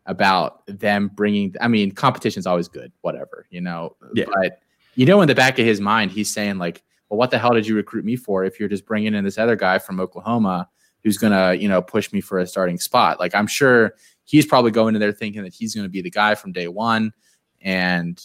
[0.05, 1.55] about them bringing.
[1.61, 3.95] I mean, competition is always good, whatever, you know.
[4.13, 4.25] Yeah.
[4.33, 4.59] But
[4.95, 7.53] you know, in the back of his mind, he's saying like, "Well, what the hell
[7.53, 10.69] did you recruit me for if you're just bringing in this other guy from Oklahoma
[11.03, 13.19] who's going to, you know, push me for a starting spot.
[13.19, 13.95] Like I'm sure
[14.27, 16.67] he's probably going in there thinking that he's going to be the guy from day
[16.67, 17.13] one
[17.61, 18.23] and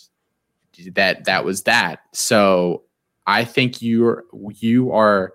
[0.94, 2.00] that that was that.
[2.12, 2.82] So
[3.26, 5.34] I think you're you are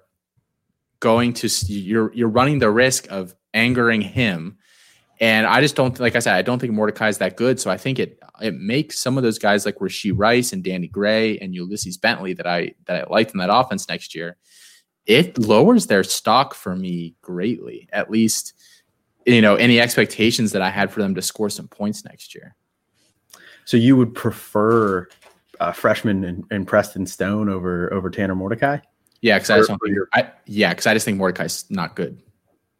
[0.99, 4.57] going to you're you're running the risk of angering him.
[5.19, 7.59] And I just don't like I said, I don't think Mordecai is that good.
[7.59, 10.87] So I think it it makes some of those guys like Rashee Rice and Danny
[10.87, 14.37] Gray and Ulysses Bentley that I that I liked in that offense next year
[15.07, 17.87] it lowers their stock for me greatly.
[17.91, 18.53] At least,
[19.27, 22.55] you know, any expectations that I had for them to score some points next year.
[23.65, 25.07] So you would prefer
[25.59, 28.77] uh, freshman and, and, Preston Stone over over Tanner Mordecai?
[29.21, 29.97] Yeah, because I just think.
[30.13, 32.21] I, yeah, because I just think Mordecai's not good.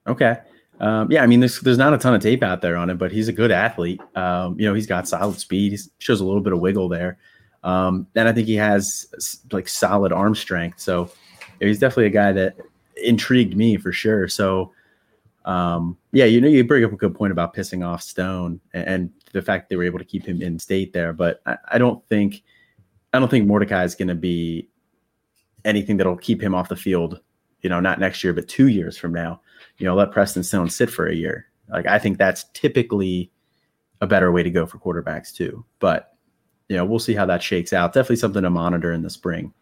[0.08, 0.38] Okay.
[0.80, 2.98] Um, yeah, I mean, there's there's not a ton of tape out there on him,
[2.98, 4.00] but he's a good athlete.
[4.16, 5.72] Um, you know, he's got solid speed.
[5.74, 7.18] He shows a little bit of wiggle there,
[7.64, 10.80] um, and I think he has like solid arm strength.
[10.80, 11.10] So
[11.60, 12.56] he's definitely a guy that
[12.96, 14.28] intrigued me for sure.
[14.28, 14.72] So,
[15.48, 18.88] um, yeah, you know, you bring up a good point about pissing off Stone and,
[18.88, 21.14] and the fact they were able to keep him in state there.
[21.14, 22.44] But I, I don't think,
[23.14, 24.68] I don't think Mordecai is going to be
[25.64, 27.22] anything that'll keep him off the field.
[27.62, 29.40] You know, not next year, but two years from now.
[29.78, 31.48] You know, let Preston Stone sit for a year.
[31.70, 33.32] Like I think that's typically
[34.02, 35.66] a better way to go for quarterbacks too.
[35.80, 36.14] But
[36.68, 37.94] you know, we'll see how that shakes out.
[37.94, 39.54] Definitely something to monitor in the spring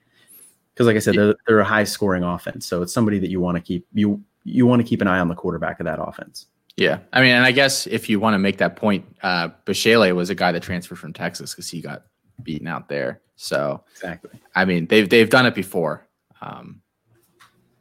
[0.74, 2.66] because like I said, they're, they're a high scoring offense.
[2.66, 5.20] So it's somebody that you want to keep you you want to keep an eye
[5.20, 6.46] on the quarterback of that offense.
[6.78, 10.14] Yeah, I mean, and I guess if you want to make that point, uh, Buechele
[10.16, 12.04] was a guy that transferred from Texas because he got
[12.44, 13.22] beaten out there.
[13.36, 16.08] So exactly, I mean, they've they've done it before.
[16.42, 16.82] Um,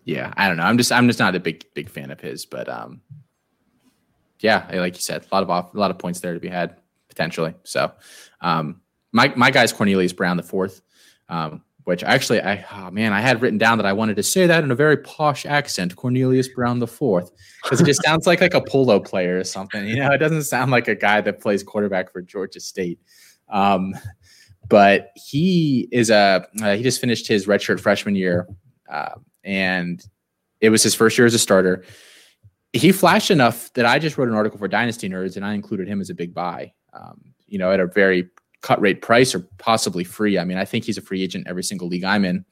[0.04, 0.64] yeah, I don't know.
[0.64, 3.00] I'm just I'm just not a big big fan of his, but um,
[4.40, 6.48] yeah, like you said, a lot of off, a lot of points there to be
[6.48, 6.76] had
[7.08, 7.54] potentially.
[7.64, 7.92] So,
[8.40, 8.80] um,
[9.12, 10.82] my my guy's Cornelius Brown the fourth.
[11.28, 14.46] Um, which actually I oh man, I had written down that I wanted to say
[14.46, 17.30] that in a very posh accent, Cornelius Brown the fourth,
[17.62, 19.86] because it just sounds like like a polo player or something.
[19.86, 22.98] You know, it doesn't sound like a guy that plays quarterback for Georgia State.
[23.50, 23.94] Um,
[24.68, 28.48] but he is a uh, he just finished his redshirt freshman year,
[28.90, 30.02] uh, and
[30.60, 31.84] it was his first year as a starter.
[32.72, 35.86] He flashed enough that I just wrote an article for Dynasty Nerds, and I included
[35.86, 36.72] him as a big buy.
[36.92, 38.30] Um, you know, at a very
[38.64, 40.38] cut rate price or possibly free.
[40.38, 42.46] I mean, I think he's a free agent every single league I'm in,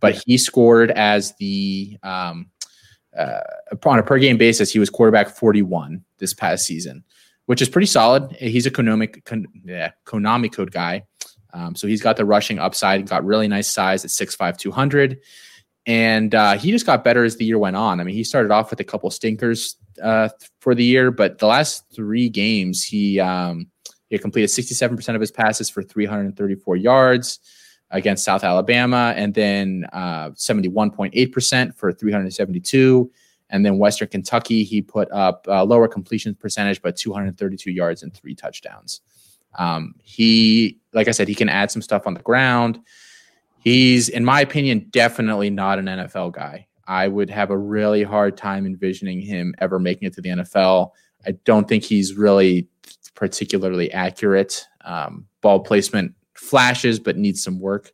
[0.00, 2.46] but he scored as the um,
[3.16, 3.40] uh,
[3.84, 7.04] on a per game basis, he was quarterback 41 this past season,
[7.46, 8.32] which is pretty solid.
[8.32, 11.04] He's a Konami, Kon, yeah, Konami code guy.
[11.52, 15.18] Um, so he's got the rushing upside, got really nice size at 6'5, 200.
[15.84, 18.00] And uh, he just got better as the year went on.
[18.00, 21.46] I mean, he started off with a couple stinkers uh, for the year, but the
[21.46, 23.68] last three games, he um,
[24.08, 27.40] he completed 67% of his passes for 334 yards
[27.90, 33.10] against South Alabama, and then uh, 71.8% for 372.
[33.50, 38.12] And then Western Kentucky, he put up a lower completion percentage, but 232 yards and
[38.12, 39.00] three touchdowns.
[39.58, 42.78] Um, he, like I said, he can add some stuff on the ground.
[43.60, 46.66] He's, in my opinion, definitely not an NFL guy.
[46.86, 50.90] I would have a really hard time envisioning him ever making it to the NFL.
[51.26, 52.68] I don't think he's really
[53.18, 54.64] particularly accurate.
[54.84, 57.90] Um, ball placement flashes, but needs some work.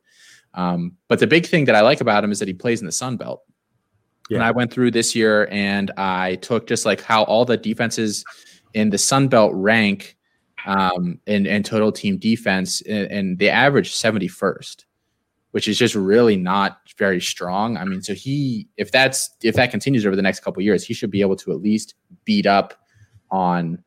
[0.52, 2.86] Um, but the big thing that I like about him is that he plays in
[2.86, 3.42] the Sun Belt.
[4.28, 4.36] Yeah.
[4.36, 8.22] And I went through this year and I took just like how all the defenses
[8.74, 10.16] in the Sun Belt rank
[10.66, 14.84] um, in, in total team defense, and, and they average 71st,
[15.52, 17.78] which is just really not very strong.
[17.78, 20.94] I mean, so he, if that's if that continues over the next couple years, he
[20.94, 21.94] should be able to at least
[22.24, 22.74] beat up
[23.30, 23.82] on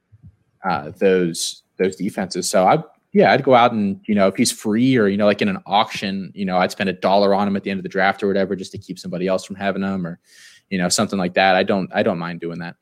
[0.64, 2.49] uh, those those defenses.
[2.49, 2.84] So I,
[3.14, 5.49] yeah, I'd go out and you know if he's free or you know like in
[5.49, 7.89] an auction, you know I'd spend a dollar on him at the end of the
[7.89, 10.20] draft or whatever just to keep somebody else from having him or
[10.70, 11.55] you know something like that.
[11.55, 12.76] I don't I don't mind doing that.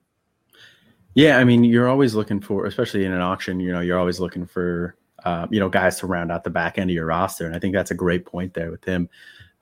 [1.16, 4.20] Yeah, I mean, you're always looking for, especially in an auction, you know, you're always
[4.20, 7.46] looking for, uh, you know, guys to round out the back end of your roster,
[7.46, 9.08] and I think that's a great point there with him.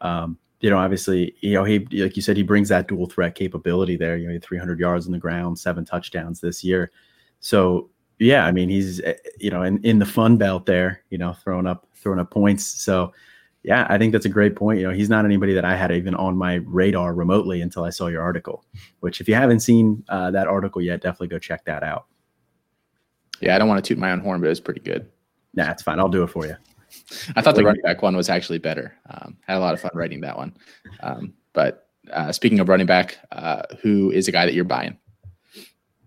[0.02, 3.36] Um, you know, obviously, you know, he like you said, he brings that dual threat
[3.36, 4.18] capability there.
[4.18, 6.92] You know, 300 yards on the ground, seven touchdowns this year.
[7.40, 7.90] So
[8.24, 11.34] yeah, I mean, he's eh, you know in in the fun belt there, you know,
[11.34, 12.66] throwing up throwing up points.
[12.66, 13.14] So
[13.64, 14.80] yeah, I think that's a great point.
[14.80, 17.90] You know, he's not anybody that I had even on my radar remotely until I
[17.92, 18.66] saw your article.
[19.00, 22.08] Which, if you haven't seen uh, that article yet, definitely go check that out.
[23.40, 25.10] Yeah, I don't want to toot my own horn, but it was pretty good.
[25.54, 26.00] Nah, it's fine.
[26.00, 26.56] I'll do it for you.
[27.36, 28.96] I thought the running back one was actually better.
[29.10, 30.56] Um, had a lot of fun writing that one.
[31.02, 34.98] Um, but uh, speaking of running back, uh, who is a guy that you're buying?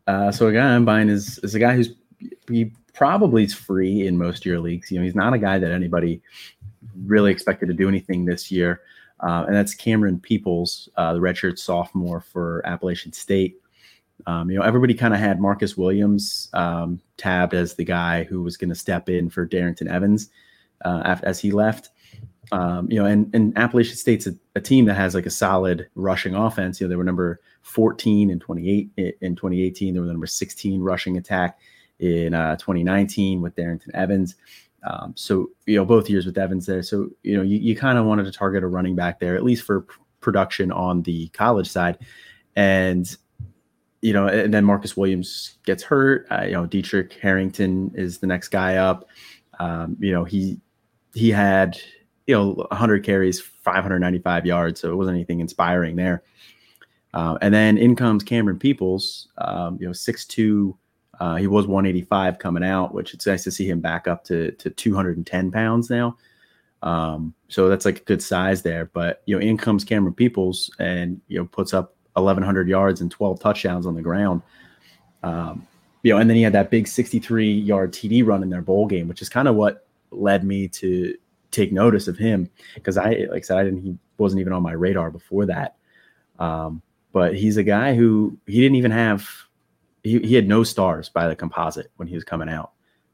[0.07, 1.95] Uh, so a guy I'm buying is is a guy who's
[2.49, 4.91] he probably is free in most of your leagues.
[4.91, 6.23] You know, he's not a guy that anybody
[7.05, 8.83] really expected to do anything this year,
[9.21, 13.61] uh, and that's Camerun Peoples, uh, the redshirt sophomore for Appalachian State.
[14.27, 18.43] Um, you know, everybody kind of had Marcus Williams um, tabbed as the guy who
[18.43, 20.31] was going to step in for Darrynton Evans
[20.85, 21.91] uh, as he left.
[22.53, 25.89] Um, you know, and, and Appalachian State's a, a, team that has like a solid
[25.97, 26.81] rushing offense.
[26.81, 29.95] You know, they were number 14 in 28 in 2018.
[29.95, 31.59] They were the number 16 rushing attack
[31.99, 34.37] in uh, 2019 with Darrynton Evans.
[34.85, 36.83] Um, so you know, both years with Evans there.
[36.83, 39.45] So you know, you, you kind of wanted to target a running back there, at
[39.45, 41.99] least for p- production on the college side,
[42.55, 43.17] and
[44.01, 46.27] you know, and then Marcus Williams gets hurt.
[46.31, 49.09] Uh, you know, Daetrich Harrington is the next guy up.
[49.59, 50.61] Um, you know, he
[51.15, 51.79] he had
[52.27, 56.23] you know 100 carries, 595 yards, so it wasn't anything inspiring there.
[57.15, 60.77] Uh, and then in comes Camerun Peoples, um, you know, six two.
[61.21, 64.53] Uh, he was 185 coming out, which it's nice to see him back up to
[64.53, 66.17] to 210 pounds now.
[66.83, 68.87] Um, so that's like a good size there.
[68.87, 73.11] But you know, in comes Camerun Peoples, and you know, puts up 1,100 yards and
[73.11, 74.43] 12 touchdowns on the ground.
[75.23, 75.67] Um,
[76.03, 78.87] you know, and then he had that big 63 yard TD run in their bowl
[78.87, 81.17] game, which is kind of what led me to
[81.51, 84.63] take notice of him because I, like I said, I didn't, he wasn't even on
[84.63, 85.77] my radar before that.
[86.39, 89.29] Um, but he's a guy who he didn't even have,
[90.07, 92.73] he, he had no stars by the composite when he was coming out.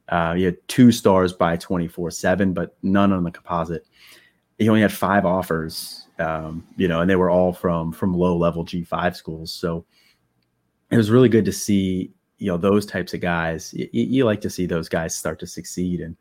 [0.09, 3.87] Uh, he had two stars by 24 7, but none on the composite.
[4.59, 8.37] He only had five offers, um, you know, and they were all from from low
[8.37, 9.53] level G5 schools.
[9.53, 9.87] So
[10.91, 13.73] it was really good to see, you know, those types of guys.
[13.73, 16.01] You, you like to see those guys start to succeed.
[16.01, 16.17] And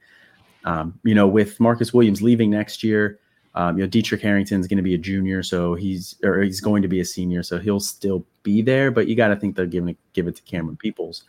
[0.64, 3.20] um, you know, with Marcus Williams leaving next year,
[3.56, 6.62] um, you know, Daetrich Harrington is going to be a junior, so he's or he's
[6.62, 8.92] going to be a senior, so he'll still be there.
[8.92, 11.24] But you got to think they're giving give it to Camerun Peoples,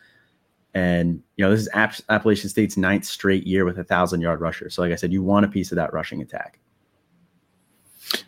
[0.74, 4.40] and you know, this is App- Appalachian State's ninth straight year with a thousand yard
[4.40, 4.70] rusher.
[4.70, 6.60] So, like I said, you want a piece of that rushing attack.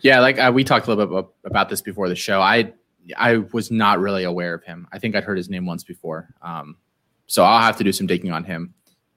[0.01, 2.41] Yeah, like uh, we talked a little bit about this before the show.
[2.41, 2.73] I
[3.17, 4.89] I was not really aware of him.
[4.93, 6.35] I think I'd heard his name once before.
[6.43, 6.77] Um,
[7.27, 8.75] so I'll have to do some digging on him.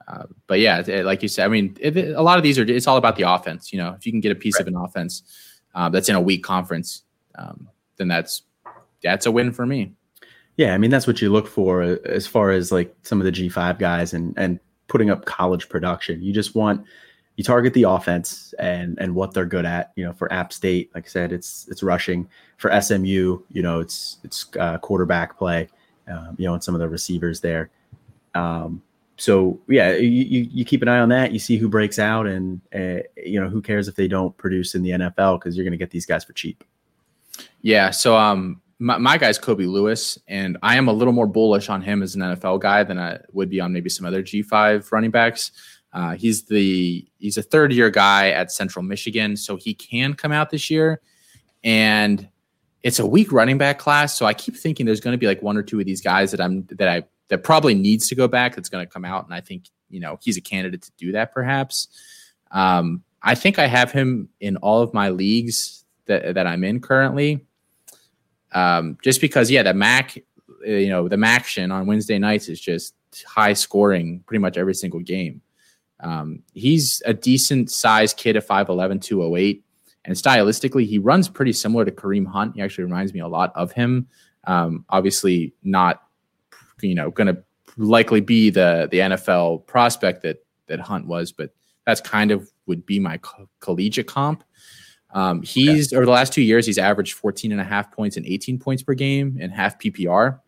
[0.08, 2.64] Uh, but yeah, it, like you said, I mean, it, a lot of these are
[2.64, 3.74] it's all about the offense.
[3.74, 4.62] You know, if you can get a piece right.
[4.62, 5.24] of an offense
[5.76, 7.04] uh, that's in a weak conference,
[7.36, 8.44] um, then that's
[9.04, 9.94] that's a win for me.
[10.56, 13.26] Yeah, I mean that's what you look for uh, as far as like some of
[13.26, 16.22] the G five guys and and putting up college production.
[16.22, 16.86] You just want
[17.36, 19.92] you target the offense and and what they're good at.
[19.96, 22.28] You know, for App State, like I said, it's it's rushing.
[22.58, 25.68] For SMU, you know, it's it's uh, quarterback play.
[26.08, 27.70] Um, you know, and some of the receivers there.
[28.34, 28.82] Um,
[29.18, 31.32] so yeah, you, you keep an eye on that.
[31.32, 34.76] You see who breaks out, and uh, you know who cares if they don't produce
[34.76, 36.64] in the NFL because you're going to get these guys for cheap.
[37.62, 37.90] Yeah.
[37.90, 41.82] So um, my, my guy's Kobe Lewis, and I am a little more bullish on
[41.82, 45.12] him as an NFL guy than I would be on maybe some other G5 running
[45.12, 45.52] backs.
[45.94, 50.32] Uh, he's the he's a third year guy at Central Michigan, so he can come
[50.32, 51.02] out this year,
[51.64, 52.28] and
[52.84, 54.16] it's a weak running back class.
[54.16, 56.30] So I keep thinking there's going to be like one or two of these guys
[56.32, 58.56] that I'm that I that probably needs to go back.
[58.56, 61.12] That's going to come out, and I think you know he's a candidate to do
[61.14, 61.34] that.
[61.34, 61.88] Perhaps.
[62.52, 66.80] Um, I think I have him in all of my leagues that that I'm in
[66.80, 67.46] currently.
[68.54, 70.18] Um, just because, yeah, the Mac,
[70.66, 74.74] uh, you know, the Maction on Wednesday nights is just high scoring pretty much every
[74.74, 75.42] single game.
[76.00, 79.64] Um, he's a decent sized kid at 5'11, 208.
[80.06, 82.56] And stylistically, he runs pretty similar to Kareem Hunt.
[82.56, 84.08] He actually reminds me a lot of him.
[84.46, 86.04] Um, obviously, not,
[86.82, 87.44] you know, going to
[87.78, 91.54] likely be the the NFL prospect that that Hunt was, but
[91.86, 94.44] that's kind of would be my co- collegiate comp.
[95.14, 95.98] Um, he's okay.
[95.98, 98.84] over the last two years, he's averaged 14 and a half points and 18 points
[98.84, 100.40] per game in half PPR,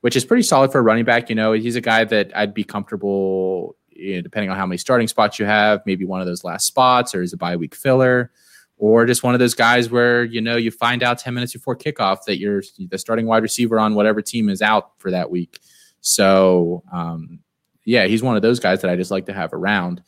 [0.00, 1.28] which is pretty solid for a running back.
[1.28, 4.78] You know, he's a guy that I'd be comfortable, you know, depending on how many
[4.78, 7.74] starting spots you have, maybe one of those last spots or is a bye week
[7.74, 8.30] filler
[8.78, 11.76] or just one of those guys where you know you find out 10 minutes before
[11.76, 15.58] kickoff that you're the starting wide receiver on whatever team is out for that week.
[16.00, 17.40] So um,
[17.84, 20.02] yeah he's one of those guys that i just like to have around.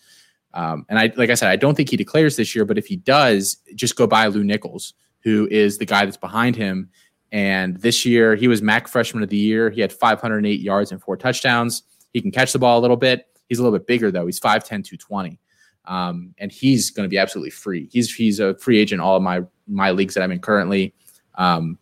[0.53, 2.87] Um, and i like i said i don't think he declares this year but if
[2.87, 6.91] he does just go buy Lew Nichols who is the guy that's behind him.
[7.33, 9.71] And this year he was mac freshman of the year.
[9.71, 11.83] He had 508 yards and four touchdowns.
[12.13, 13.27] He can catch the ball a little bit.
[13.49, 14.27] He's a little bit bigger though.
[14.27, 15.39] He's 5'10 220
[15.87, 17.89] um, and he's going to be absolutely free.
[17.93, 20.95] He's he's a free agent all of my my leagues that I'm in currently.
[21.37, 21.79] Um,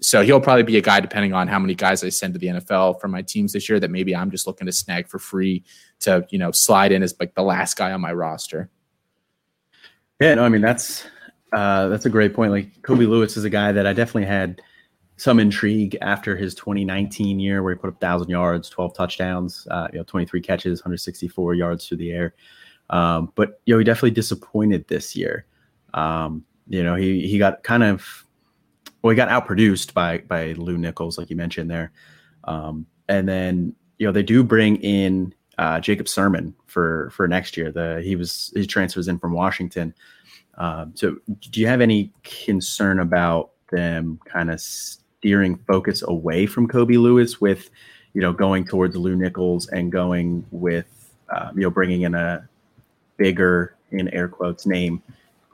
[0.00, 2.46] so he'll probably be a guy depending on how many guys I send to the
[2.46, 5.62] NFL from my teams this year that maybe I'm just looking to snag for free
[6.00, 8.70] to you know slide in as like the last guy on my roster.
[10.20, 11.06] Yeah, no, I mean that's
[11.52, 12.52] uh, that's a great point.
[12.52, 14.62] Like Kobe Lewis is a guy that I definitely had
[15.16, 19.86] some intrigue after his 2019 year where he put up thousand yards, 12 touchdowns, uh,
[19.92, 22.34] you know, 23 catches, 164 yards through the air.
[22.90, 25.46] Um, but you know, he definitely disappointed this year.
[25.94, 28.26] Um, you know, he he got kind of
[29.02, 31.92] well, he got outproduced by by Lew Nichols, like you mentioned there.
[32.44, 37.56] Um, and then you know they do bring in uh, Jacob Sirmon for for next
[37.56, 37.70] year.
[37.70, 39.94] The he was he transfers in from Washington.
[40.58, 41.16] Um, so
[41.50, 47.40] do you have any concern about them kind of steering focus away from Kobe Lewis
[47.40, 47.70] with
[48.14, 52.48] you know going towards Lew Nichols and going with uh, you know bringing in a
[53.20, 55.02] bigger in air quotes name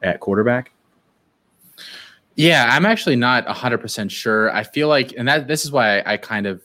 [0.02, 0.72] at quarterback?
[2.36, 4.54] Yeah, I'm actually not 100% sure.
[4.54, 6.62] I feel like, and that this is why I, I kind of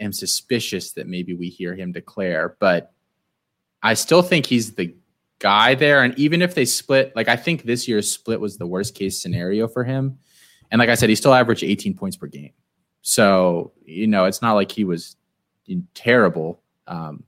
[0.00, 2.92] am suspicious that maybe we hear him declare, but
[3.82, 4.94] I still think he's the
[5.38, 6.02] guy there.
[6.02, 9.20] And even if they split, like I think this year's split was the worst case
[9.20, 10.18] scenario for him.
[10.70, 12.52] And like I said, he still averaged 18 points per game.
[13.02, 15.16] So, you know, it's not like he was
[15.94, 16.62] terrible.
[16.86, 17.24] Um,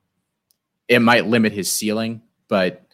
[0.89, 2.89] it might limit his ceiling, but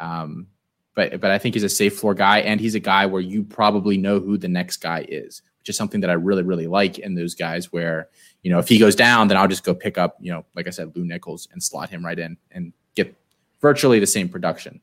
[0.00, 0.46] um,
[0.94, 3.42] but but I think he's a safe floor guy, and he's a guy where you
[3.42, 6.98] probably know who the next guy is, which is something that I really really like
[6.98, 7.72] in those guys.
[7.72, 8.08] Where
[8.42, 10.66] you know if he goes down, then I'll just go pick up you know like
[10.66, 13.14] I said, Lew Nichols and slot him right in and get
[13.60, 14.80] virtually the same production.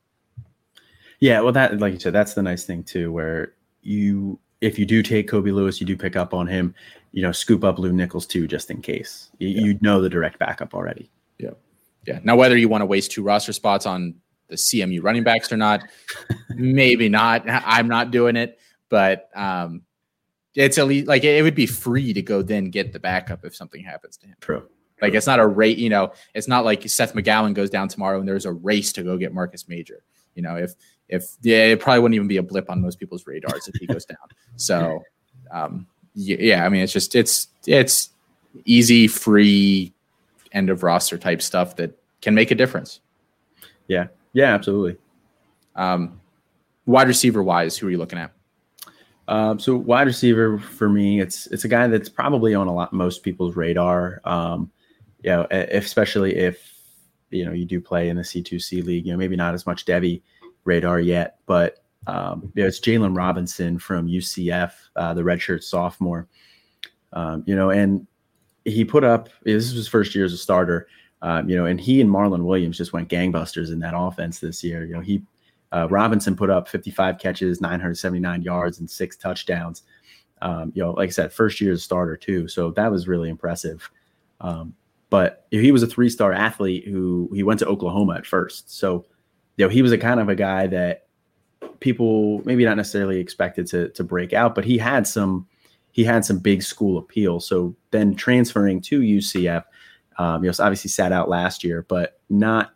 [1.19, 4.85] Yeah, well, that like you said, that's the nice thing too, where you if you
[4.85, 6.73] do take Kobe Lewis, you do pick up on him,
[7.11, 9.29] you know, scoop up Lew Nichols too, just in case.
[9.39, 9.61] You, yeah.
[9.61, 11.09] you know the direct backup already.
[11.37, 11.51] Yeah.
[12.05, 12.19] Yeah.
[12.23, 14.15] Now, whether you want to waste two roster spots on
[14.47, 15.83] the CMU running backs or not.
[16.49, 17.43] Maybe not.
[17.47, 19.83] I'm not doing it, but um,
[20.55, 23.55] it's at least like it would be free to go then get the backup if
[23.55, 24.35] something happens to him.
[24.41, 24.67] True.
[25.01, 28.19] Like it's not a rate, you know, it's not like Seth McGowan goes down tomorrow
[28.19, 30.03] and there's a race to go get Marcus Major.
[30.33, 30.73] You know, if
[31.07, 33.85] if yeah, it probably wouldn't even be a blip on most people's radars if he
[33.85, 34.17] goes down.
[34.55, 35.03] So
[35.51, 35.85] um
[36.15, 38.09] yeah, yeah, I mean it's just it's it's
[38.65, 39.93] easy, free
[40.51, 42.99] end of roster type stuff that can make a difference.
[43.87, 44.07] Yeah.
[44.33, 44.97] Yeah, absolutely.
[45.75, 46.19] Um,
[46.85, 48.31] wide receiver wise, who are you looking at?
[49.27, 52.93] Um, so wide receiver for me, it's it's a guy that's probably on a lot
[52.93, 54.21] most people's radar.
[54.23, 54.71] Um,
[55.23, 56.73] you know, especially if
[57.29, 59.05] you know you do play in the C2C league.
[59.05, 60.21] You know, maybe not as much Devy
[60.63, 66.27] radar yet, but um, you know, it's Jaylon Robinson from UCF, uh, the redshirt sophomore.
[67.13, 68.07] Um, you know, and
[68.63, 70.87] he put up this is his first year as a starter.
[71.21, 74.63] Um, you know, and he and Marlon Williams just went gangbusters in that offense this
[74.63, 74.85] year.
[74.85, 75.23] You know, he
[75.71, 79.83] uh, Robinson put up 55 catches, 979 yards, and six touchdowns.
[80.41, 83.29] Um, you know, like I said, first year as starter too, so that was really
[83.29, 83.89] impressive.
[84.39, 84.75] Um,
[85.09, 89.05] but he was a three-star athlete who he went to Oklahoma at first, so
[89.55, 91.07] you know he was a kind of a guy that
[91.79, 95.47] people maybe not necessarily expected to to break out, but he had some
[95.91, 97.39] he had some big school appeal.
[97.39, 99.63] So then transferring to UCF
[100.17, 102.73] um, you know, obviously sat out last year, but not,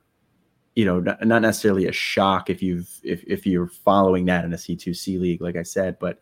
[0.75, 4.57] you know, not, necessarily a shock if you've if if you're following that in a
[4.57, 5.97] C2C league, like I said.
[5.99, 6.21] But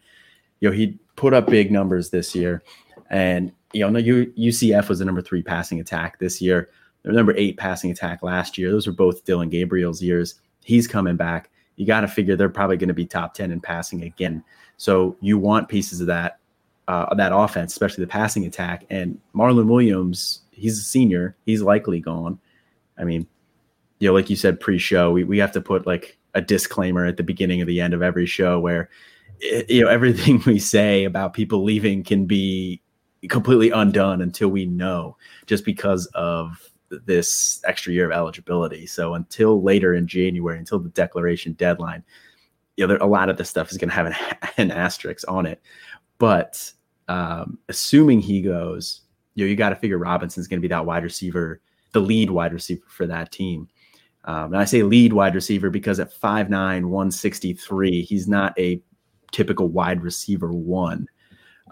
[0.60, 2.64] you know, he put up big numbers this year.
[3.10, 6.70] And you know, UCF was the number three passing attack this year.
[7.04, 8.72] The number eight passing attack last year.
[8.72, 10.36] Those were both Dillon Gabriel's years.
[10.64, 11.50] He's coming back.
[11.76, 14.44] You got to figure they're probably going to be top ten in passing again.
[14.78, 16.40] So you want pieces of that
[16.88, 18.86] uh, that offense, especially the passing attack.
[18.90, 21.36] And Marlon Williams, he's a senior.
[21.46, 22.40] He's likely gone.
[22.98, 23.28] I mean,
[24.00, 27.18] you know, like you said pre-show, we, we have to put like a disclaimer at
[27.18, 28.90] the beginning of the end of every show where
[29.68, 32.82] you know everything we say about people leaving can be
[33.28, 39.62] completely undone until we know just because of this extra year of eligibility so until
[39.62, 42.04] later in january until the declaration deadline
[42.78, 44.16] you know there, a lot of this stuff is going to have an,
[44.58, 45.62] an asterisk on it
[46.18, 46.72] but
[47.08, 49.02] um, assuming he goes
[49.40, 51.62] you know you got to figure robinson's going to be that wide receiver
[51.94, 53.68] the lead wide receiver for that team
[54.26, 58.82] um, and I say lead wide receiver because at 5'9, 163, he's not a
[59.32, 61.08] typical wide receiver one,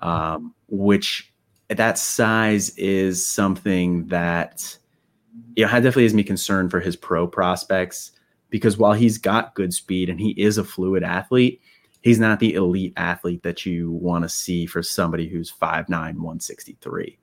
[0.01, 1.33] um, which
[1.69, 4.77] at that size is something that
[5.55, 8.11] you know definitely has me concerned for his pro prospects
[8.49, 11.61] because while he's got good speed and he is a fluid athlete,
[12.01, 17.17] he's not the elite athlete that you want to see for somebody who's 5'9, 163.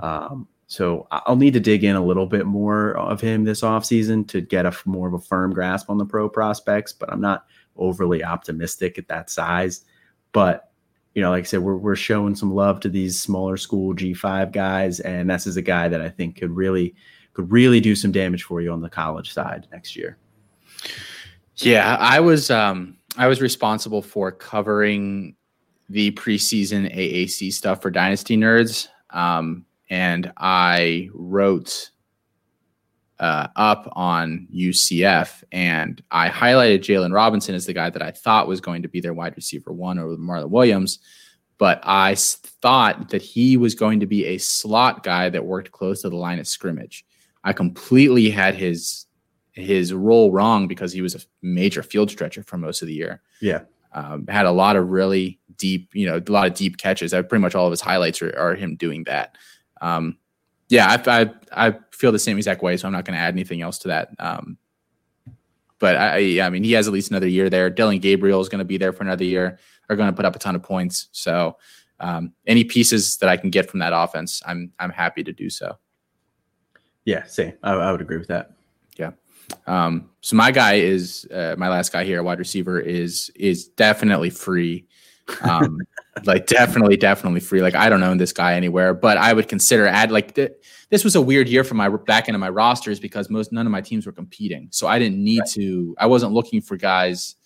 [0.00, 4.28] Um, so I'll need to dig in a little bit more of him this offseason
[4.28, 7.46] to get a more of a firm grasp on the pro prospects, but I'm not
[7.76, 9.84] overly optimistic at that size.
[10.32, 10.70] But
[11.14, 14.52] you know, like I said, we're we're showing some love to these smaller school G5
[14.52, 16.94] guys, and this is a guy that I think could really
[17.32, 20.18] could really do some damage for you on the college side next year.
[21.56, 25.34] Yeah, I was um I was responsible for covering
[25.88, 28.88] the preseason AAC stuff for Dynasty Nerds.
[29.10, 31.90] Um, and I wrote
[33.18, 38.48] uh, up on UCF, and I highlighted Jaylon Robinson as the guy that I thought
[38.48, 41.00] was going to be their wide receiver one over Marlon Williams.
[41.58, 46.02] But I thought that he was going to be a slot guy that worked close
[46.02, 47.04] to the line of scrimmage.
[47.42, 49.06] I completely had his
[49.52, 53.22] his role wrong because he was a major field stretcher for most of the year.
[53.40, 53.62] Yeah,
[53.92, 57.12] um, had a lot of really deep, you know, a lot of deep catches.
[57.12, 59.36] I pretty much all of his highlights are, are him doing that.
[59.80, 60.18] Um,
[60.68, 63.34] yeah, I, I, I feel the same exact way, so I'm not going to add
[63.34, 64.10] anything else to that.
[64.18, 64.58] Um,
[65.78, 67.70] but I, yeah, I mean, he has at least another year there.
[67.70, 69.58] Dillon Gabriel is going to be there for another year.
[69.88, 71.08] Are going to put up a ton of points.
[71.12, 71.56] So
[72.00, 75.48] um, any pieces that I can get from that offense, I'm I'm happy to do
[75.48, 75.78] so.
[77.04, 77.54] Yeah, same.
[77.62, 78.52] I, I would agree with that.
[78.98, 79.12] Yeah.
[79.66, 84.30] Um, so my guy is uh, my last guy here, wide receiver is is definitely
[84.30, 84.86] free.
[85.42, 85.78] Um,
[86.24, 87.62] like definitely, definitely free.
[87.62, 90.52] Like I don't own this guy anywhere, but I would consider add like th-
[90.90, 93.66] this was a weird year for my back end of my rosters because most none
[93.66, 95.48] of my teams were competing, so I didn't need right.
[95.50, 95.94] to.
[95.98, 97.36] I wasn't looking for guys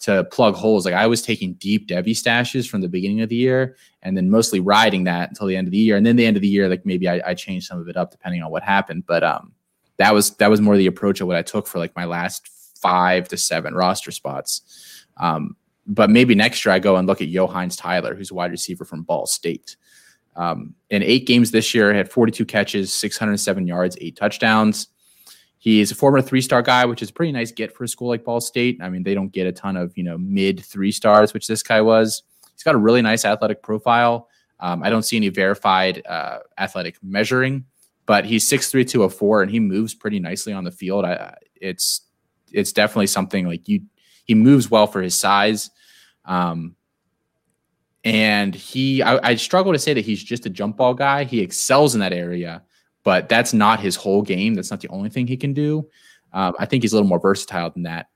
[0.00, 0.84] to plug holes.
[0.84, 4.30] Like I was taking deep Devy stashes from the beginning of the year, and then
[4.30, 5.96] mostly riding that until the end of the year.
[5.96, 7.96] And then the end of the year, like maybe I, I changed some of it
[7.96, 9.04] up depending on what happened.
[9.06, 9.52] But um,
[9.96, 12.48] that was that was more the approach of what I took for like my last
[12.80, 15.06] five to seven roster spots.
[15.16, 15.56] Um,
[15.88, 18.84] but maybe next year I go and look at Yo'Heinz Tyler, who's a wide receiver
[18.84, 19.76] from Ball State.
[20.36, 24.88] Um, in eight games this year, had 42 catches, 607 yards, eight touchdowns.
[25.58, 28.22] He's a former three-star guy, which is a pretty nice get for a school like
[28.22, 28.78] Ball State.
[28.80, 31.62] I mean, they don't get a ton of you know mid three stars, which this
[31.62, 32.22] guy was.
[32.52, 34.28] He's got a really nice athletic profile.
[34.60, 37.64] Um, I don't see any verified uh, athletic measuring,
[38.06, 41.04] but he's 6'3", 204, and he moves pretty nicely on the field.
[41.04, 42.02] I, it's
[42.52, 43.82] it's definitely something like you.
[44.24, 45.70] He moves well for his size.
[46.28, 46.76] Um,
[48.04, 51.24] and he, I, I struggle to say that he's just a jump ball guy.
[51.24, 52.62] He excels in that area,
[53.02, 54.54] but that's not his whole game.
[54.54, 55.88] That's not the only thing he can do.
[56.32, 58.08] Um, I think he's a little more versatile than that.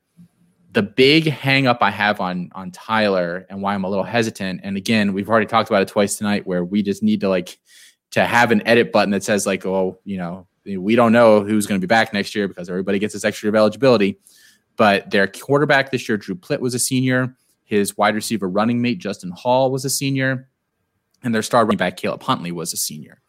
[0.73, 4.61] The big hang up I have on on Tyler and why I'm a little hesitant,
[4.63, 7.59] and again, we've already talked about it twice tonight, where we just need to like
[8.13, 11.67] to have an edit button that says like, oh, you know, we don't know who's
[11.67, 14.19] going to be back next year because everybody gets this extra of eligibility.
[14.77, 17.37] But their quarterback this year, Drew Plitt, was a senior.
[17.73, 20.51] His wide receiver running mate, Justin Hall, was a senior,
[21.25, 23.23] and their star running back, Caleb Huntley, was a senior.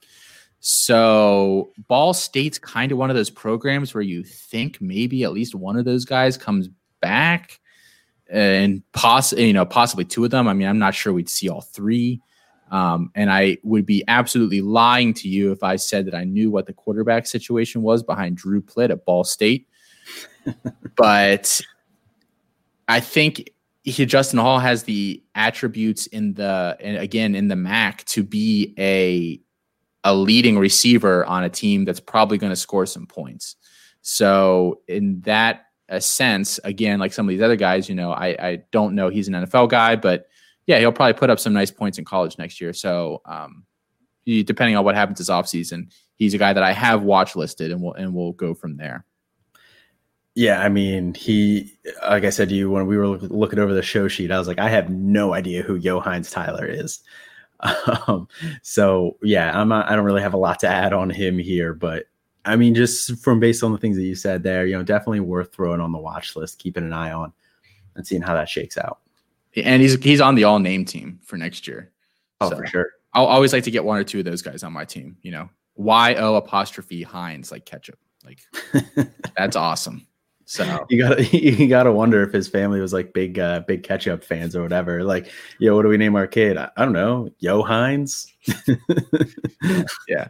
[0.59, 5.55] So Ball State's kind of one of those programs where you think maybe at least
[5.55, 6.67] one of those guys comes
[6.99, 7.61] back,
[8.29, 10.49] and poss- you know possibly two of them.
[10.49, 12.21] I mean, I'm not sure we'd see all three.
[12.69, 16.51] Um, and I would be absolutely lying to you if I said that I knew
[16.51, 19.69] what the quarterback situation was behind Drew Plitt at Ball State.
[20.97, 21.61] but
[22.89, 23.52] I think
[23.83, 28.73] he, Justin Hall has the attributes in the and again in the MAC to be
[28.79, 29.39] a
[30.05, 33.55] a leading receiver on a team that's probably going to score some points.
[34.01, 38.27] So in that a sense, again, like some of these other guys, you know, I,
[38.39, 40.27] I don't know he's an NFL guy, but
[40.65, 42.73] yeah, he'll probably put up some nice points in college next year.
[42.73, 43.65] So um,
[44.23, 47.71] he, depending on what happens this offseason, he's a guy that I have watch listed,
[47.71, 49.05] and we'll and we'll go from there.
[50.35, 51.77] Yeah, I mean, he,
[52.07, 54.47] like I said to you when we were looking over the show sheet, I was
[54.47, 56.99] like, I have no idea who Johannes Tyler is.
[58.07, 58.27] Um,
[58.61, 61.73] so yeah, I'm not, I don't really have a lot to add on him here,
[61.73, 62.07] but
[62.45, 65.21] I mean, just from based on the things that you said there, you know, definitely
[65.21, 67.31] worth throwing on the watch list, keeping an eye on,
[67.95, 68.99] and seeing how that shakes out.
[69.55, 71.91] And he's he's on the all name team for next year.
[72.41, 72.89] Oh, so for sure.
[73.13, 75.15] I'll always like to get one or two of those guys on my team.
[75.21, 77.99] You know, Y O apostrophe Heinz like ketchup.
[78.25, 78.39] Like
[79.37, 80.05] that's awesome.
[80.45, 84.23] So you gotta you gotta wonder if his family was like big uh big ketchup
[84.23, 85.03] fans or whatever.
[85.03, 86.57] Like, yo, what do we name our kid?
[86.57, 88.27] I, I don't know, Yo Heinz.
[90.07, 90.27] yeah.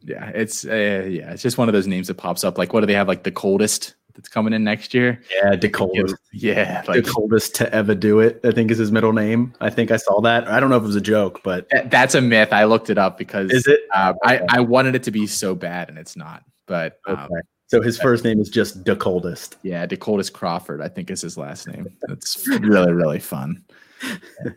[0.00, 2.56] Yeah, it's uh, yeah, it's just one of those names that pops up.
[2.56, 3.08] Like, what do they have?
[3.08, 5.20] Like the coldest that's coming in next year.
[5.30, 6.16] Yeah, the coldest.
[6.32, 8.40] Yeah, like, the coldest to ever do it.
[8.42, 9.52] I think is his middle name.
[9.60, 10.48] I think I saw that.
[10.48, 12.52] I don't know if it was a joke, but that's a myth.
[12.52, 13.80] I looked it up because is it?
[13.94, 14.44] Uh, okay.
[14.48, 16.42] I I wanted it to be so bad, and it's not.
[16.66, 17.40] But um, okay.
[17.68, 19.56] So his first name is just the coldest.
[19.62, 21.86] Yeah, the coldest Crawford, I think is his last name.
[22.08, 23.64] That's really, really fun.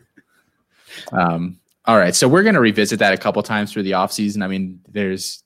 [1.10, 2.14] Um, all right.
[2.14, 4.44] So we're gonna revisit that a couple times through the offseason.
[4.44, 5.42] I mean, there's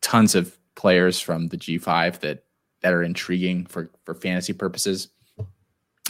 [0.00, 2.44] tons of players from the G5 that
[2.80, 5.08] that are intriguing for for fantasy purposes.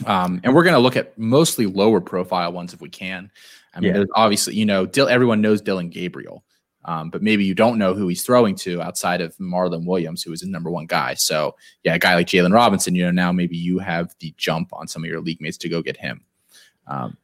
[0.06, 3.30] Um, and we're going to look at mostly lower profile ones if we can.
[3.74, 3.92] I mean, yeah.
[3.94, 6.44] there's obviously, you know, everyone knows Dillon Gabriel.
[6.86, 10.32] Um, but maybe you don't know who he's throwing to outside of Marlon Williams, who
[10.32, 11.14] is a number one guy.
[11.14, 14.70] So yeah, a guy like Jaylon Robinson, you know, now maybe you have the jump
[14.72, 16.22] on some of your league mates to go get him.
[16.86, 17.16] Um,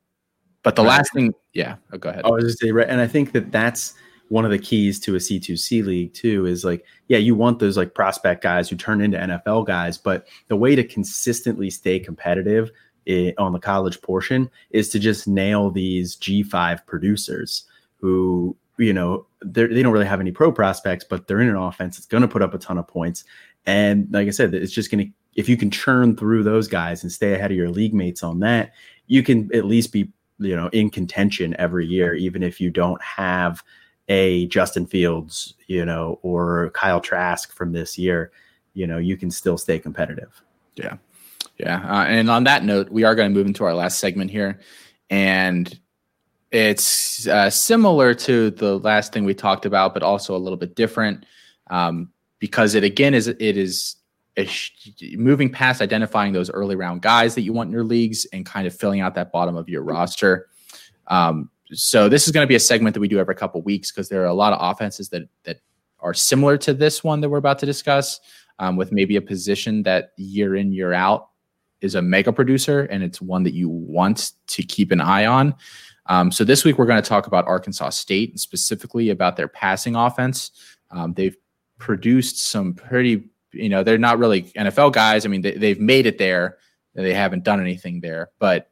[0.63, 0.89] but the right.
[0.89, 2.25] last thing, yeah, oh, go ahead.
[2.25, 3.95] I was just say right, and I think that that's
[4.29, 6.47] one of the keys to a C2C league too.
[6.47, 10.27] Is like, yeah, you want those like prospect guys who turn into NFL guys, but
[10.49, 12.71] the way to consistently stay competitive
[13.07, 17.65] it, on the college portion is to just nail these G5 producers
[17.97, 21.97] who you know they don't really have any pro prospects, but they're in an offense
[21.97, 23.25] that's going to put up a ton of points.
[23.67, 27.03] And like I said, it's just going to if you can churn through those guys
[27.03, 28.73] and stay ahead of your league mates on that,
[29.07, 33.01] you can at least be you know in contention every year, even if you don't
[33.03, 33.63] have
[34.09, 38.33] a Justin Fields, you know, or Kyle Trask from this year.
[38.75, 40.43] You know, you can still stay competitive.
[40.77, 40.97] Yeah,
[41.59, 41.83] yeah.
[41.89, 44.61] Uh, and on that note, we are going to move into our last segment here,
[45.11, 45.79] and
[46.51, 50.75] it's uh, similar to the last thing we talked about, but also a little bit
[50.75, 51.25] different
[51.71, 53.97] um, because it again is it is
[55.17, 58.67] moving past identifying those early round guys that you want in your leagues and kind
[58.67, 60.49] of filling out that bottom of your roster.
[61.09, 63.93] Um, so this is going to be a segment that we do every couple weeks
[63.93, 65.61] because there are a lot of offenses that that
[66.01, 68.21] are similar to this one that we're about to discuss,
[68.59, 71.29] um, with maybe a position that year in year out
[71.81, 75.55] is a mega producer and it's one that you want to keep an eye on.
[76.07, 79.49] Um, so this week we're going to talk about Arkansas State and specifically about their
[79.49, 80.51] passing offense.
[80.91, 81.37] Um, they've
[81.79, 85.25] produced some pretty, you know, they're not really NFL guys.
[85.25, 86.59] I mean, they, they've made it there.
[86.95, 88.71] They haven't done anything there, but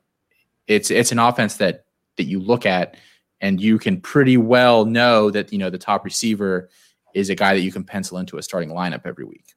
[0.66, 1.84] it's it's an offense that
[2.16, 2.96] that you look at
[3.40, 6.68] and you can pretty well know that you know the top receiver
[7.14, 9.54] is a guy that you can pencil into a starting lineup every week.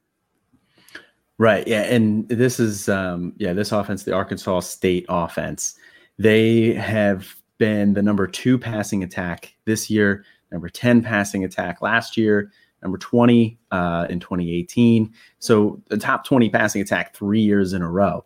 [1.38, 1.66] Right.
[1.66, 1.82] Yeah.
[1.82, 5.74] And this is um yeah, this offense, the Arkansas State offense,
[6.18, 12.16] they have been the number two passing attack this year, number 10 passing attack last
[12.16, 12.50] year,
[12.82, 15.14] number 20 uh, in 2018.
[15.38, 18.24] So the top 20 passing attack three years in a row.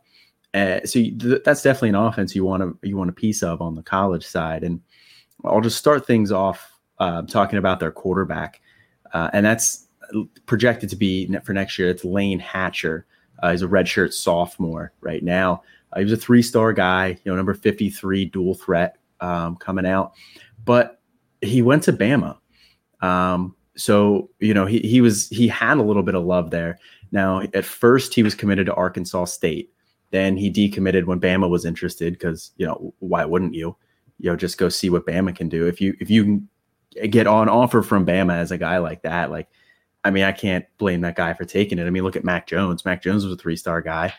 [0.55, 3.61] Uh, so th- that's definitely an offense you want to you want a piece of
[3.61, 4.64] on the college side.
[4.64, 4.80] And
[5.45, 8.62] I'll just start things off uh, talking about their quarterback,
[9.12, 9.87] uh, and that's
[10.47, 11.91] projected to be for next year.
[11.91, 13.05] It's Layne Hatcher.
[13.43, 15.62] Uh, he's a redshirt sophomore right now.
[15.93, 20.12] Uh, he was a three-star guy, you know, number 53, dual threat um, coming out,
[20.64, 21.00] but
[21.40, 22.38] he went to Bama.
[23.00, 26.78] Um, so you know he he was he had a little bit of love there.
[27.12, 29.72] Now at first he was committed to Arkansas State.
[30.10, 33.76] Then he decommitted when Bama was interested because you know why wouldn't you?
[34.18, 35.66] You know just go see what Bama can do.
[35.66, 36.42] If you if you
[37.10, 39.48] get on offer from Bama as a guy like that, like
[40.04, 41.86] I mean I can't blame that guy for taking it.
[41.86, 42.84] I mean look at Mac Jones.
[42.84, 44.14] Mac Jones was a three star guy.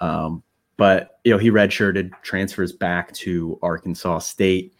[0.00, 0.42] Um,
[0.82, 4.74] but you know, he redshirted, transfers back to Arkansas State,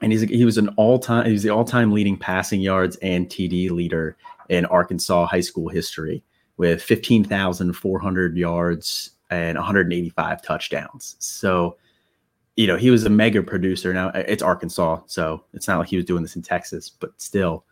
[0.00, 3.28] and he's he was an all time he's the all time leading passing yards and
[3.28, 4.16] TD leader
[4.50, 6.22] in Arkansas high school history
[6.58, 11.16] with fifteen thousand four hundred yards and 185 touchdowns.
[11.18, 11.76] So,
[12.54, 13.92] you know, he was a mega producer.
[13.92, 17.64] Now it's Arkansas, so it's not like he was doing this in Texas, but still.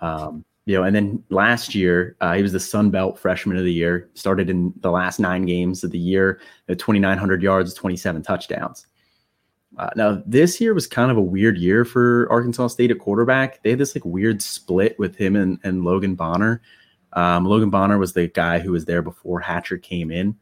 [0.00, 3.64] Um, you know, and then last year uh, he was the Sun Belt Freshman of
[3.64, 4.10] the Year.
[4.14, 8.86] Started in the last nine games of the year at 2,900 yards, 27 touchdowns.
[9.78, 13.62] Uh, now, this year was kind of a weird year for Arkansas State at quarterback.
[13.62, 16.62] They had this like weird split with him and, and Logan Bonner.
[17.12, 20.36] Um, Logan Bonner was the guy who was there before Hatcher came in.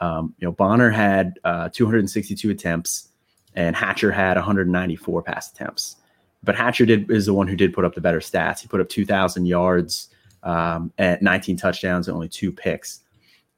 [0.00, 3.08] Um, you know, Bonner had uh, 262 attempts,
[3.54, 5.96] and Hatcher had 194 pass attempts.
[6.42, 8.60] But Hatcher did is the one who did put up the better stats.
[8.60, 10.08] He put up 2,000 yards
[10.42, 13.00] um, at 19 touchdowns and only two picks.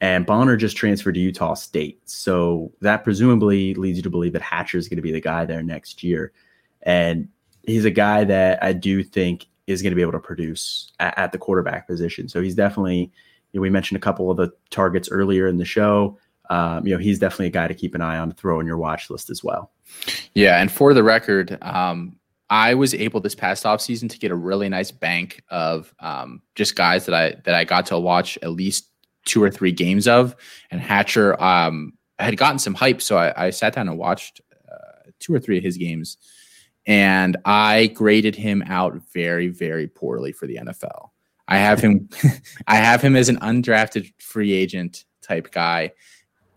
[0.01, 2.01] And Bonner just transferred to Utah State.
[2.09, 5.45] So that presumably leads you to believe that Hatcher is going to be the guy
[5.45, 6.33] there next year.
[6.83, 7.28] And
[7.64, 11.16] he's a guy that I do think is going to be able to produce at,
[11.18, 12.28] at the quarterback position.
[12.28, 13.12] So he's definitely,
[13.53, 16.18] you know, we mentioned a couple of the targets earlier in the show.
[16.49, 18.78] Um, you know, he's definitely a guy to keep an eye on, throw on your
[18.78, 19.70] watch list as well.
[20.35, 20.61] Yeah.
[20.61, 22.16] And for the record, um,
[22.51, 26.74] I was able this past offseason to get a really nice bank of um, just
[26.74, 28.88] guys that I that I got to watch at least
[29.24, 30.34] two or three games of.
[30.72, 34.40] And Hatcher um, had gotten some hype, so I, I sat down and watched
[34.70, 36.16] uh, two or three of his games,
[36.86, 41.11] and I graded him out very, very poorly for the NFL.
[41.46, 42.09] I have him,
[42.66, 45.92] I have him as an undrafted free agent type guy,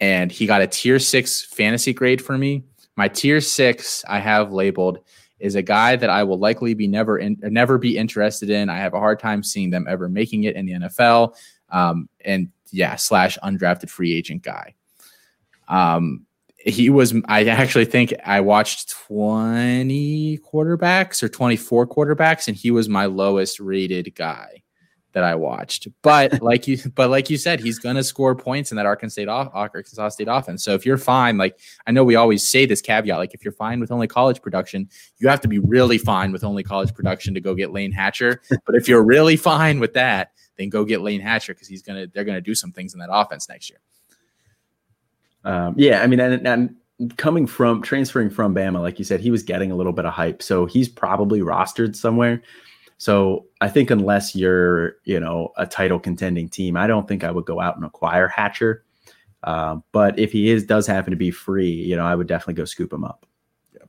[0.02, 2.64] and he got a tier six fantasy grade for me.
[2.96, 5.00] My tier six I have labeled
[5.44, 8.70] is a guy that I will likely be never in, never be interested in.
[8.70, 11.36] I have a hard time seeing them ever making it in the NFL.
[11.70, 14.74] Um, and yeah, slash undrafted free agent guy.
[15.68, 16.26] Um,
[16.58, 22.88] he was, I actually think I watched 20 quarterbacks or 24 quarterbacks, and he was
[22.88, 24.63] my lowest rated guy
[25.14, 25.88] that I watched.
[26.02, 29.14] But like you, but like you said, he's going to score points in that Arkansas
[29.14, 30.64] State, off, Arkansas State offense.
[30.64, 31.58] So if you're fine, like
[31.88, 34.90] I know we always say this caveat, like if you're fine with only college production,
[35.20, 38.42] you have to be really fine with only college production to go get Layne Hatcher.
[38.66, 42.08] but if you're really fine with that, then go get Layne Hatcher because he's gonna
[42.08, 43.80] they're gonna do some things in that offense next year.
[45.46, 49.30] Um, yeah, I mean, and, and coming from transferring from Bama, like you said, he
[49.30, 52.42] was getting a little bit of hype, so he's probably rostered somewhere.
[53.04, 57.32] So I think unless you're, you know, a title contending team, I don't think I
[57.32, 58.86] would go out and acquire Hatcher.
[59.44, 62.54] Uh, but if he is does happen to be free, you know, I would definitely
[62.54, 63.26] go scoop him up.
[63.74, 63.82] Yeah.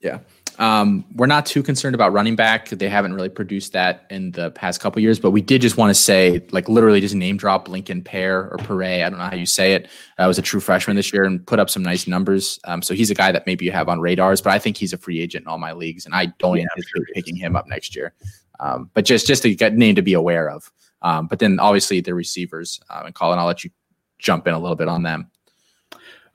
[0.00, 0.18] Yeah.
[0.58, 2.68] Um, we're not too concerned about running back.
[2.68, 5.88] They haven't really produced that in the past couple years, but we did just want
[5.88, 9.04] to say, like, literally just name drop Lincoln Pear or Pere.
[9.04, 9.88] I don't know how you say it.
[10.18, 12.58] I was a true freshman this year and put up some nice numbers.
[12.64, 14.92] Um, so he's a guy that maybe you have on radars, but I think he's
[14.92, 17.56] a free agent in all my leagues, and I don't yeah, anticipate sure picking him
[17.56, 18.12] up next year.
[18.60, 20.70] Um, but just just a name to be aware of.
[21.02, 23.70] Um, but then obviously the receivers uh, and Colin, I'll let you
[24.18, 25.30] jump in a little bit on them.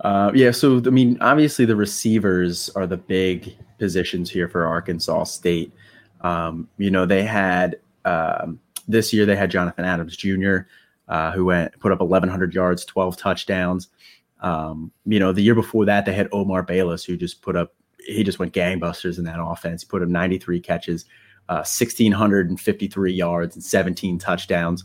[0.01, 5.23] Uh, yeah, so I mean, obviously the receivers are the big positions here for Arkansas
[5.25, 5.71] State.
[6.21, 10.57] Um, you know, they had um, this year they had Jonathan Adams Jr.,
[11.07, 13.89] uh, who went put up 1,100 yards, 12 touchdowns.
[14.41, 17.73] Um, you know, the year before that they had Omar Bayless, who just put up
[18.05, 19.81] he just went gangbusters in that offense.
[19.81, 21.05] He put up 93 catches,
[21.49, 24.83] uh, 1,653 yards, and 17 touchdowns.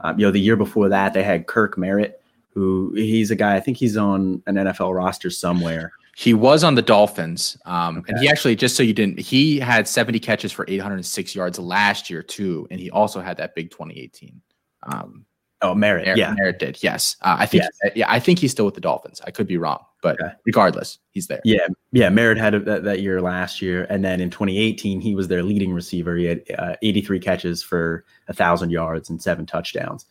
[0.00, 2.20] Um, you know, the year before that they had Kirk Merritt
[2.54, 5.92] who he's a guy, I think he's on an NFL roster somewhere.
[6.16, 7.58] He was on the Dolphins.
[7.64, 8.12] Um, okay.
[8.12, 12.08] And he actually, just so you didn't, he had 70 catches for 806 yards last
[12.08, 12.68] year, too.
[12.70, 14.40] And he also had that big 2018.
[14.84, 15.26] Um,
[15.64, 16.04] oh, Merritt.
[16.04, 16.34] Merritt, yeah.
[16.36, 16.82] Merritt did.
[16.82, 17.16] Yes.
[17.22, 17.92] Uh, I think, yes.
[17.96, 19.20] yeah, I think he's still with the Dolphins.
[19.26, 20.32] I could be wrong, but okay.
[20.44, 21.40] regardless, he's there.
[21.44, 21.66] Yeah.
[21.92, 22.08] Yeah.
[22.10, 23.86] Merritt had a, that, that, year last year.
[23.90, 26.16] And then in 2018, he was their leading receiver.
[26.16, 30.06] He had uh, 83 catches for a thousand yards and seven touchdowns.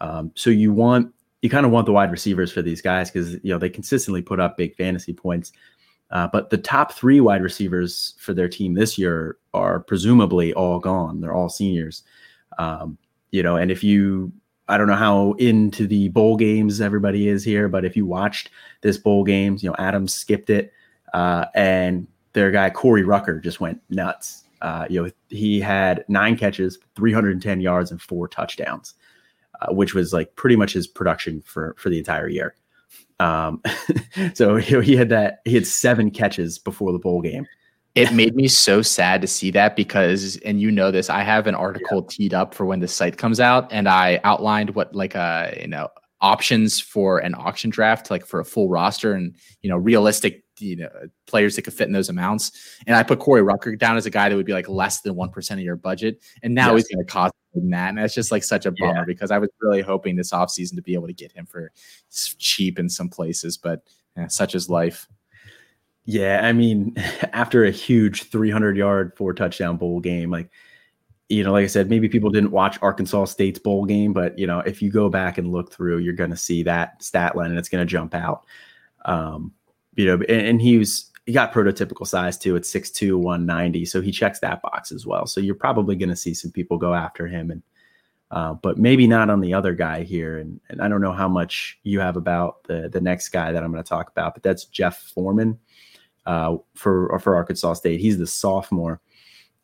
[0.00, 3.34] Um, so you want you kind of want the wide receivers for these guys because
[3.34, 5.52] you know they consistently put up big fantasy points.
[6.10, 10.78] Uh, but the top three wide receivers for their team this year are presumably all
[10.78, 11.20] gone.
[11.20, 12.04] They're all seniors.
[12.58, 12.96] Um,
[13.30, 14.32] you know, and if you,
[14.68, 18.50] I don't know how into the bowl games everybody is here, but if you watched
[18.80, 20.72] this bowl games, you know, Adams skipped it,
[21.14, 24.44] uh, and their guy Corey Rucker just went nuts.
[24.62, 28.94] Uh, you know, he had nine catches, 310 yards, and four touchdowns
[29.60, 32.54] uh, which was like pretty much his production for for the entire year.
[33.20, 33.62] Um,
[34.34, 37.46] so you know, he had that he had seven catches before the bowl game.
[37.96, 41.46] It made me so sad to see that because, and you know this, I have
[41.46, 42.08] an article yeah.
[42.10, 45.54] teed up for when the site comes out, and I outlined what like a uh,
[45.60, 45.88] you know
[46.20, 50.76] options for an auction draft, like for a full roster, and you know realistic you
[50.76, 50.90] know
[51.26, 52.52] players that could fit in those amounts.
[52.86, 55.14] And I put Corey Rucker down as a guy that would be like less than
[55.14, 56.86] one percent of your budget, and now yes.
[56.86, 59.04] he's going to cost that, and that's just like such a bummer yeah.
[59.06, 61.72] because I was really hoping this offseason to be able to get him for
[62.38, 63.80] cheap in some places, but
[64.16, 65.08] yeah, such is life.
[66.06, 66.94] Yeah, I mean,
[67.32, 70.50] after a huge 300 yard, four touchdown bowl game, like
[71.28, 74.46] you know, like I said, maybe people didn't watch Arkansas State's bowl game, but you
[74.46, 77.50] know, if you go back and look through, you're going to see that stat line
[77.50, 78.46] and it's going to jump out.
[79.06, 79.52] Um,
[79.96, 83.84] you know, and, and he was he got prototypical size too at 6'2, 190.
[83.86, 85.26] So he checks that box as well.
[85.26, 87.62] So you're probably going to see some people go after him and
[88.30, 90.38] uh, but maybe not on the other guy here.
[90.38, 93.64] And, and I don't know how much you have about the the next guy that
[93.64, 95.58] I'm going to talk about, but that's Jeff Foreman
[96.26, 98.00] uh, for for Arkansas State.
[98.00, 99.00] He's the sophomore.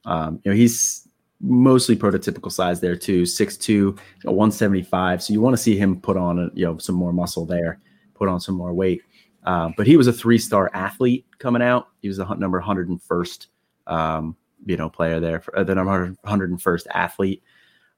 [0.05, 1.09] Um, you know, he's
[1.41, 5.23] mostly prototypical size there too, 6'2", 175.
[5.23, 7.81] So you want to see him put on a, you know some more muscle there,
[8.15, 9.03] put on some more weight.
[9.45, 11.89] Uh, but he was a three-star athlete coming out.
[12.01, 13.47] He was the number 101st,
[13.89, 14.37] um,
[14.67, 17.43] you know, player there, for, uh, the number 101st athlete.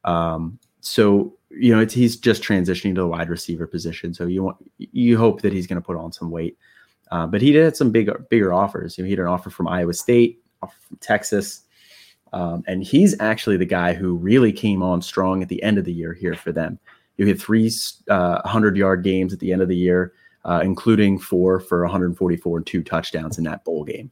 [0.04, 4.12] Um, so you know, he's just transitioning to the wide receiver position.
[4.14, 6.58] So you want you hope that he's going to put on some weight.
[7.10, 8.96] Uh, but he did have some bigger bigger offers.
[8.96, 11.62] You know, he had an offer from Iowa State, from Texas,
[12.32, 15.84] um, and he's actually the guy who really came on strong at the end of
[15.84, 16.78] the year here for them.
[17.16, 17.70] You had three
[18.08, 22.56] uh, 100 yard games at the end of the year, uh, including four for 144
[22.56, 24.10] and two touchdowns in that bowl game.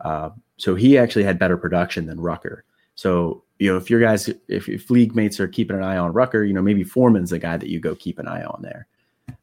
[0.00, 2.64] Uh, so he actually had better production than Rucker.
[2.94, 6.14] So you know, if your guys, if, if league mates are keeping an eye on
[6.14, 8.86] Rucker, you know, maybe Foreman's the guy that you go keep an eye on there.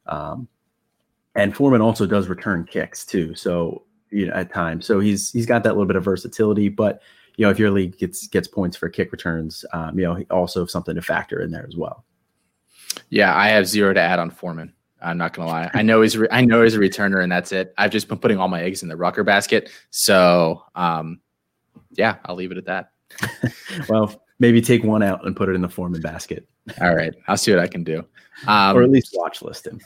[0.06, 0.48] Um,
[1.38, 3.34] and Foreman also does return kicks too.
[3.34, 6.68] So you know, at times, so he's he's got that little bit of versatility.
[6.68, 7.00] But
[7.36, 10.66] you know, if your league gets gets points for kick returns, um, you know, also
[10.66, 12.04] something to factor in there as well.
[13.08, 14.74] Yeah, I have zero to add on Foreman.
[15.00, 15.70] I'm not gonna lie.
[15.74, 17.72] I know he's re- I know he's a returner, and that's it.
[17.78, 19.70] I've just been putting all my eggs in the Rucker basket.
[19.90, 21.20] So, um,
[21.92, 22.90] yeah, I'll leave it at that.
[23.88, 26.48] well, maybe take one out and put it in the Foreman basket.
[26.80, 28.04] All right, I'll see what I can do,
[28.48, 29.80] um, or at least watch list him.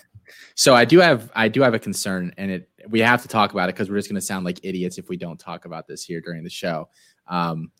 [0.55, 3.53] So I do have I do have a concern, and it we have to talk
[3.53, 5.87] about it because we're just going to sound like idiots if we don't talk about
[5.87, 6.89] this here during the show.
[7.26, 7.70] Um,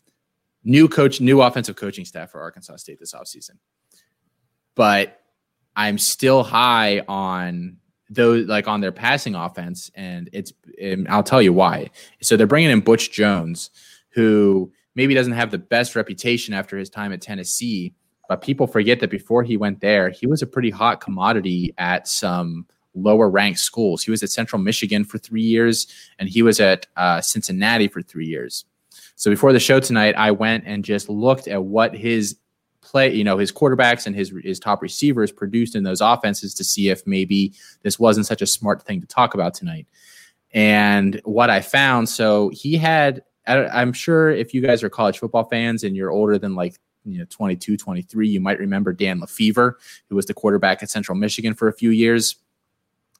[0.63, 3.57] new coach, new offensive coaching staff for Arkansas State this offseason.
[4.75, 5.19] But
[5.75, 7.77] I'm still high on
[8.09, 11.89] those like on their passing offense, and it's and I'll tell you why.
[12.21, 13.69] So they're bringing in Butch Jones,
[14.09, 17.93] who maybe doesn't have the best reputation after his time at Tennessee,
[18.29, 22.07] but people forget that before he went there, he was a pretty hot commodity at
[22.07, 22.65] some
[22.95, 24.03] lower ranked schools.
[24.03, 25.87] He was at Central Michigan for three years,
[26.19, 28.65] and he was at uh, Cincinnati for three years.
[29.15, 32.37] So before the show tonight, I went and just looked at what his
[32.81, 36.63] play, you know, his quarterbacks and his his top receivers produced in those offenses to
[36.63, 39.87] see if maybe this wasn't such a smart thing to talk about tonight.
[40.53, 45.43] And what I found, so he had I'm sure if you guys are college football
[45.43, 49.73] fans and you're older than like you know 22 23 you might remember dan LeFevour
[50.09, 52.37] who was the quarterback at central michigan for a few years.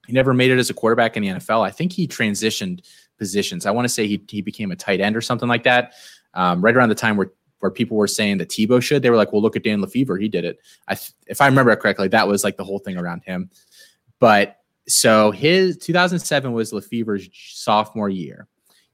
[0.06, 2.82] He never made it as a quarterback in the nfl i think he transitioned
[3.18, 3.66] positions.
[3.66, 5.94] I want to say he, he became a tight end or something like that
[6.34, 9.02] um, right around the time where where people were saying that tebow should.
[9.02, 10.22] They were like well look at dan LeFevour.
[10.22, 10.60] He did it.
[10.88, 13.50] I, if i remember correctly that was like the whole thing around him.
[14.20, 18.48] But so his 2007 was LeFevour's sophomore year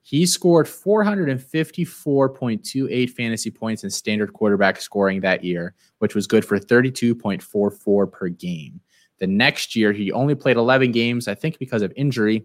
[0.10, 6.58] he scored 454.28 fantasy points in standard quarterback scoring that year, which was good for
[6.58, 8.82] 32.44 per game.
[9.20, 12.44] The next year, he only played 11 games, I think because of injury,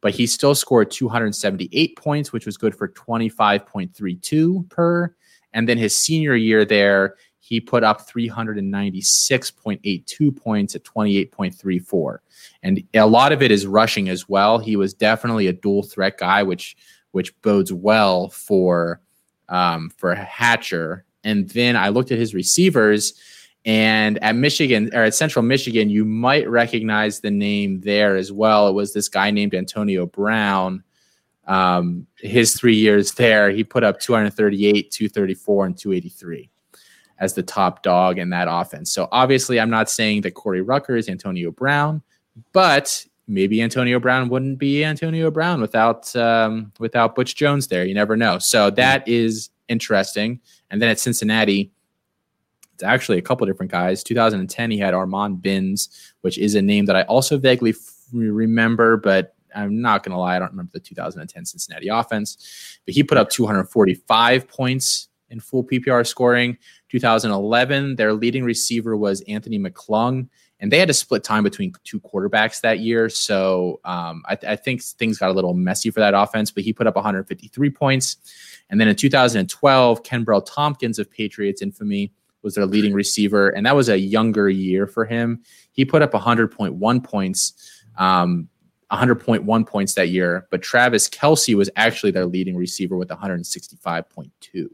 [0.00, 5.14] but he still scored 278 points, which was good for 25.32 per.
[5.52, 12.18] And then his senior year there, he put up 396.82 points at 28.34.
[12.62, 14.58] And a lot of it is rushing as well.
[14.58, 16.74] He was definitely a dual threat guy, which
[17.12, 19.00] which bodes well for
[19.48, 21.04] um, for Hatcher.
[21.24, 23.14] And then I looked at his receivers,
[23.64, 28.66] and at Michigan or at Central Michigan, you might recognize the name there as well.
[28.68, 30.82] It was this guy named Antonio Brown.
[31.46, 36.50] Um, his three years there, he put up 238, 234, and 283
[37.18, 38.92] as the top dog in that offense.
[38.92, 42.02] So obviously, I'm not saying that Corey Rucker is Antonio Brown,
[42.52, 47.84] but maybe Antonio Brown wouldn't be Antonio Brown without um, without Butch Jones there.
[47.84, 48.38] You never know.
[48.38, 50.40] So that is interesting.
[50.70, 51.72] And then at Cincinnati,
[52.74, 54.02] it's actually a couple different guys.
[54.02, 58.96] 2010, he had Armon Binns, which is a name that I also vaguely f- remember,
[58.96, 62.78] but I'm not going to lie, I don't remember the 2010 Cincinnati offense.
[62.84, 66.56] But he put up 245 points in full PPR scoring.
[66.90, 70.28] 2011, their leading receiver was Anthony McClung
[70.62, 73.08] and they had to split time between two quarterbacks that year.
[73.08, 76.72] So um, I, I, think things got a little messy for that offense, but he
[76.72, 78.16] put up 153 points.
[78.70, 82.12] And then in 2012, Kenbrell Thompkins of Patriots infamy
[82.42, 85.42] was their leading receiver, and that was a younger year for him.
[85.72, 87.82] He put up 100.1 points.
[87.98, 88.48] Um,
[88.92, 94.68] 100.1 points that year, but Travis Kelce was actually their leading receiver with 165.2.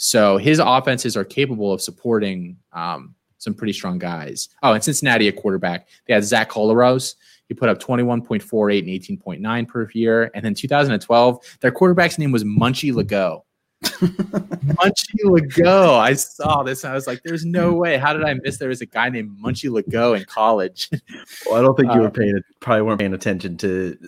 [0.00, 4.48] So his offenses are capable of supporting um, some pretty strong guys.
[4.62, 5.88] Oh, and Cincinnati, a quarterback.
[6.06, 7.16] They had Zach Collaros.
[7.48, 10.30] He put up 21.48 and 18.9 per year.
[10.34, 13.42] And then 2012, their quarterback's name was Munchie Legaux.
[13.82, 15.98] Munchie Legaux.
[15.98, 17.98] I saw this and I was like, there's no way.
[17.98, 20.90] How did I miss there was a guy named Munchie Legaux in college?
[21.46, 23.98] well, I don't think you were uh, paying probably weren't paying attention to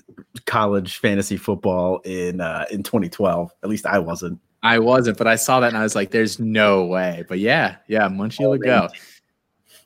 [0.46, 3.50] college fantasy football in uh, in 2012.
[3.64, 4.38] At least I wasn't.
[4.62, 7.24] I wasn't, but I saw that and I was like, there's no way.
[7.28, 8.90] But yeah, yeah, Munchie oh, Legaux.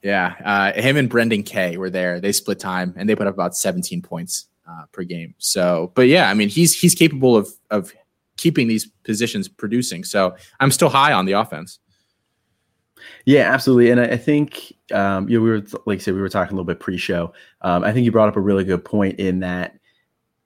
[0.03, 2.21] Yeah, uh, him and Brendon Kay were there.
[2.21, 5.35] They split time and they put up about 17 points uh, per game.
[5.39, 7.93] So, but yeah, I mean, he's he's capable of of
[8.37, 10.05] keeping these positions producing.
[10.05, 11.79] So I'm still high on the offense.
[13.25, 13.91] Yeah, absolutely.
[13.91, 16.53] And I, I think um, you know, we were like I said, we were talking
[16.53, 17.33] a little bit pre-show.
[17.63, 19.79] Um, I think you brought up a really good point in that,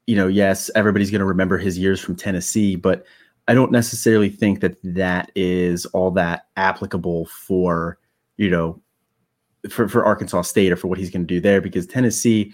[0.06, 3.04] you know, yes, everybody's going to remember his years from Tennessee, but
[3.48, 7.98] I don't necessarily think that that is all that applicable for
[8.36, 8.80] you know
[9.70, 12.52] for for Arkansas State or for what he's going to do there because Tennessee,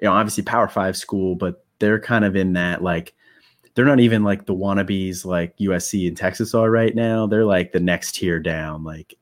[0.00, 3.14] you know, obviously Power Five school, but they're kind of in that like
[3.74, 7.26] they're not even like the wannabes like USC and Texas are right now.
[7.26, 8.84] They're like the next tier down.
[8.84, 9.14] Like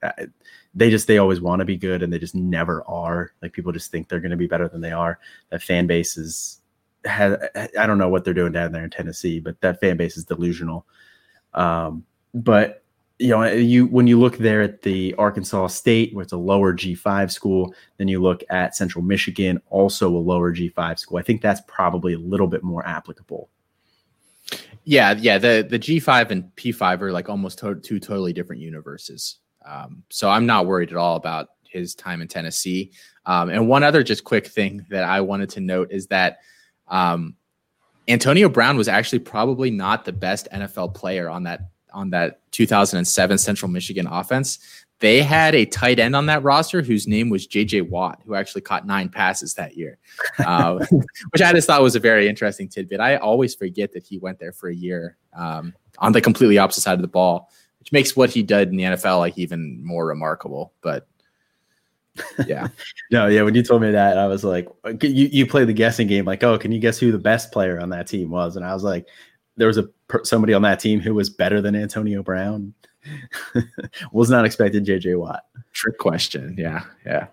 [0.75, 3.33] they just they always want to be good and they just never are.
[3.43, 5.19] Like people just think they're going to be better than they are.
[5.51, 6.61] That fan base is
[7.05, 7.39] has
[7.79, 10.25] I don't know what they're doing down there in Tennessee, but that fan base is
[10.25, 10.87] delusional.
[11.55, 12.83] Um, but
[13.19, 16.73] you know, you when you look there at the Arkansas State, where it's a lower
[16.73, 21.19] G5 school, then you look at Central Michigan, also a lower G5 school.
[21.19, 23.51] I think that's probably a little bit more applicable
[24.85, 25.39] yeah, yeah.
[25.39, 29.37] The the G five and P five are like almost to- two totally different universes.
[29.65, 32.93] Um, so I'm not worried at all about his time in Tennessee.
[33.27, 36.39] Um, and one other just quick thing that I wanted to note is that
[36.89, 37.37] um,
[38.09, 43.39] Antonio Brown was actually probably not the best NFL player on that on that 2007
[43.39, 44.59] Central Michigan offense.
[45.01, 48.61] They had a tight end on that roster whose name was JJ Watt, who actually
[48.61, 49.99] caught nine passes that year,
[50.39, 50.85] uh,
[51.31, 53.01] which I just thought was a very interesting tidbit.
[53.01, 56.83] I always forget that he went there for a year um, on the completely opposite
[56.83, 60.07] side of the ball, which makes what he did in the NFL like even more
[60.07, 60.75] remarkable.
[60.83, 61.09] But
[62.47, 62.69] yeah,
[63.11, 63.43] no, yeah.
[63.43, 64.69] When you told me that, I was like,
[65.03, 67.81] you you play the guessing game, like, oh, can you guess who the best player
[67.81, 68.57] on that team was?
[68.57, 69.07] And I was like,
[69.57, 69.89] there was a
[70.25, 72.75] somebody on that team who was better than Antonio Brown.
[74.13, 75.45] was not expecting JJ Watt.
[75.73, 76.55] Trick question.
[76.59, 76.85] Yeah.
[77.07, 77.29] Yeah.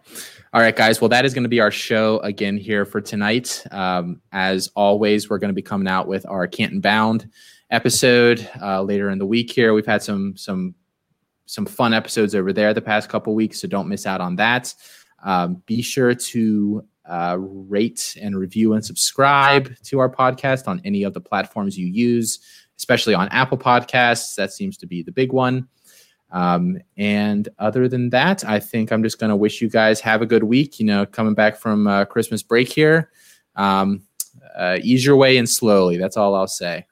[0.53, 1.01] All right, guys.
[1.01, 3.63] Well, that is going to be our show again here for tonight.
[3.71, 7.29] Um, as always, we're going to be coming out with our Canton Bound
[7.69, 9.73] episode uh, later in the week here.
[9.73, 10.73] We've had some, some,
[11.47, 14.73] some fun episodes over there the past couple weeks, so don't miss out on that.
[15.23, 21.03] Um, be sure to uh, rate and review and subscribe to our podcast on any
[21.03, 22.39] of the platforms you use
[22.77, 24.35] especially on Apple Podcasts.
[24.35, 25.67] That seems to be the big one.
[26.31, 30.21] Um, and other than that, I think I'm just going to wish you guys have
[30.21, 30.79] a good week.
[30.79, 33.11] You know, coming back from uh, Christmas break here,
[33.55, 34.03] um,
[34.55, 35.97] uh, ease your way in slowly.
[35.97, 36.85] That's all I'll say.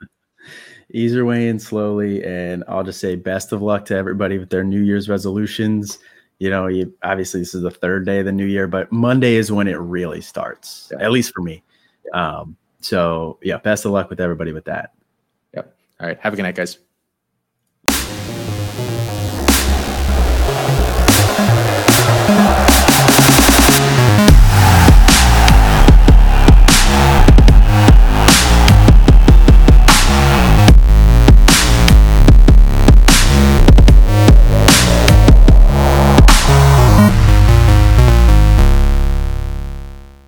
[0.96, 4.50] Ease your way in slowly, and I'll just say best of luck to everybody with
[4.50, 6.00] their New Year's resolutions.
[6.40, 9.36] You know, you, obviously this is the third day of the new year, but Monday
[9.36, 10.90] is when it really starts.
[10.94, 11.04] Yeah.
[11.04, 11.64] At least for me.
[12.14, 14.94] Um, so yeah, best of luck with everybody with that.
[15.54, 15.76] Yep.
[16.00, 16.18] All right.
[16.22, 16.80] Have a good night, guys.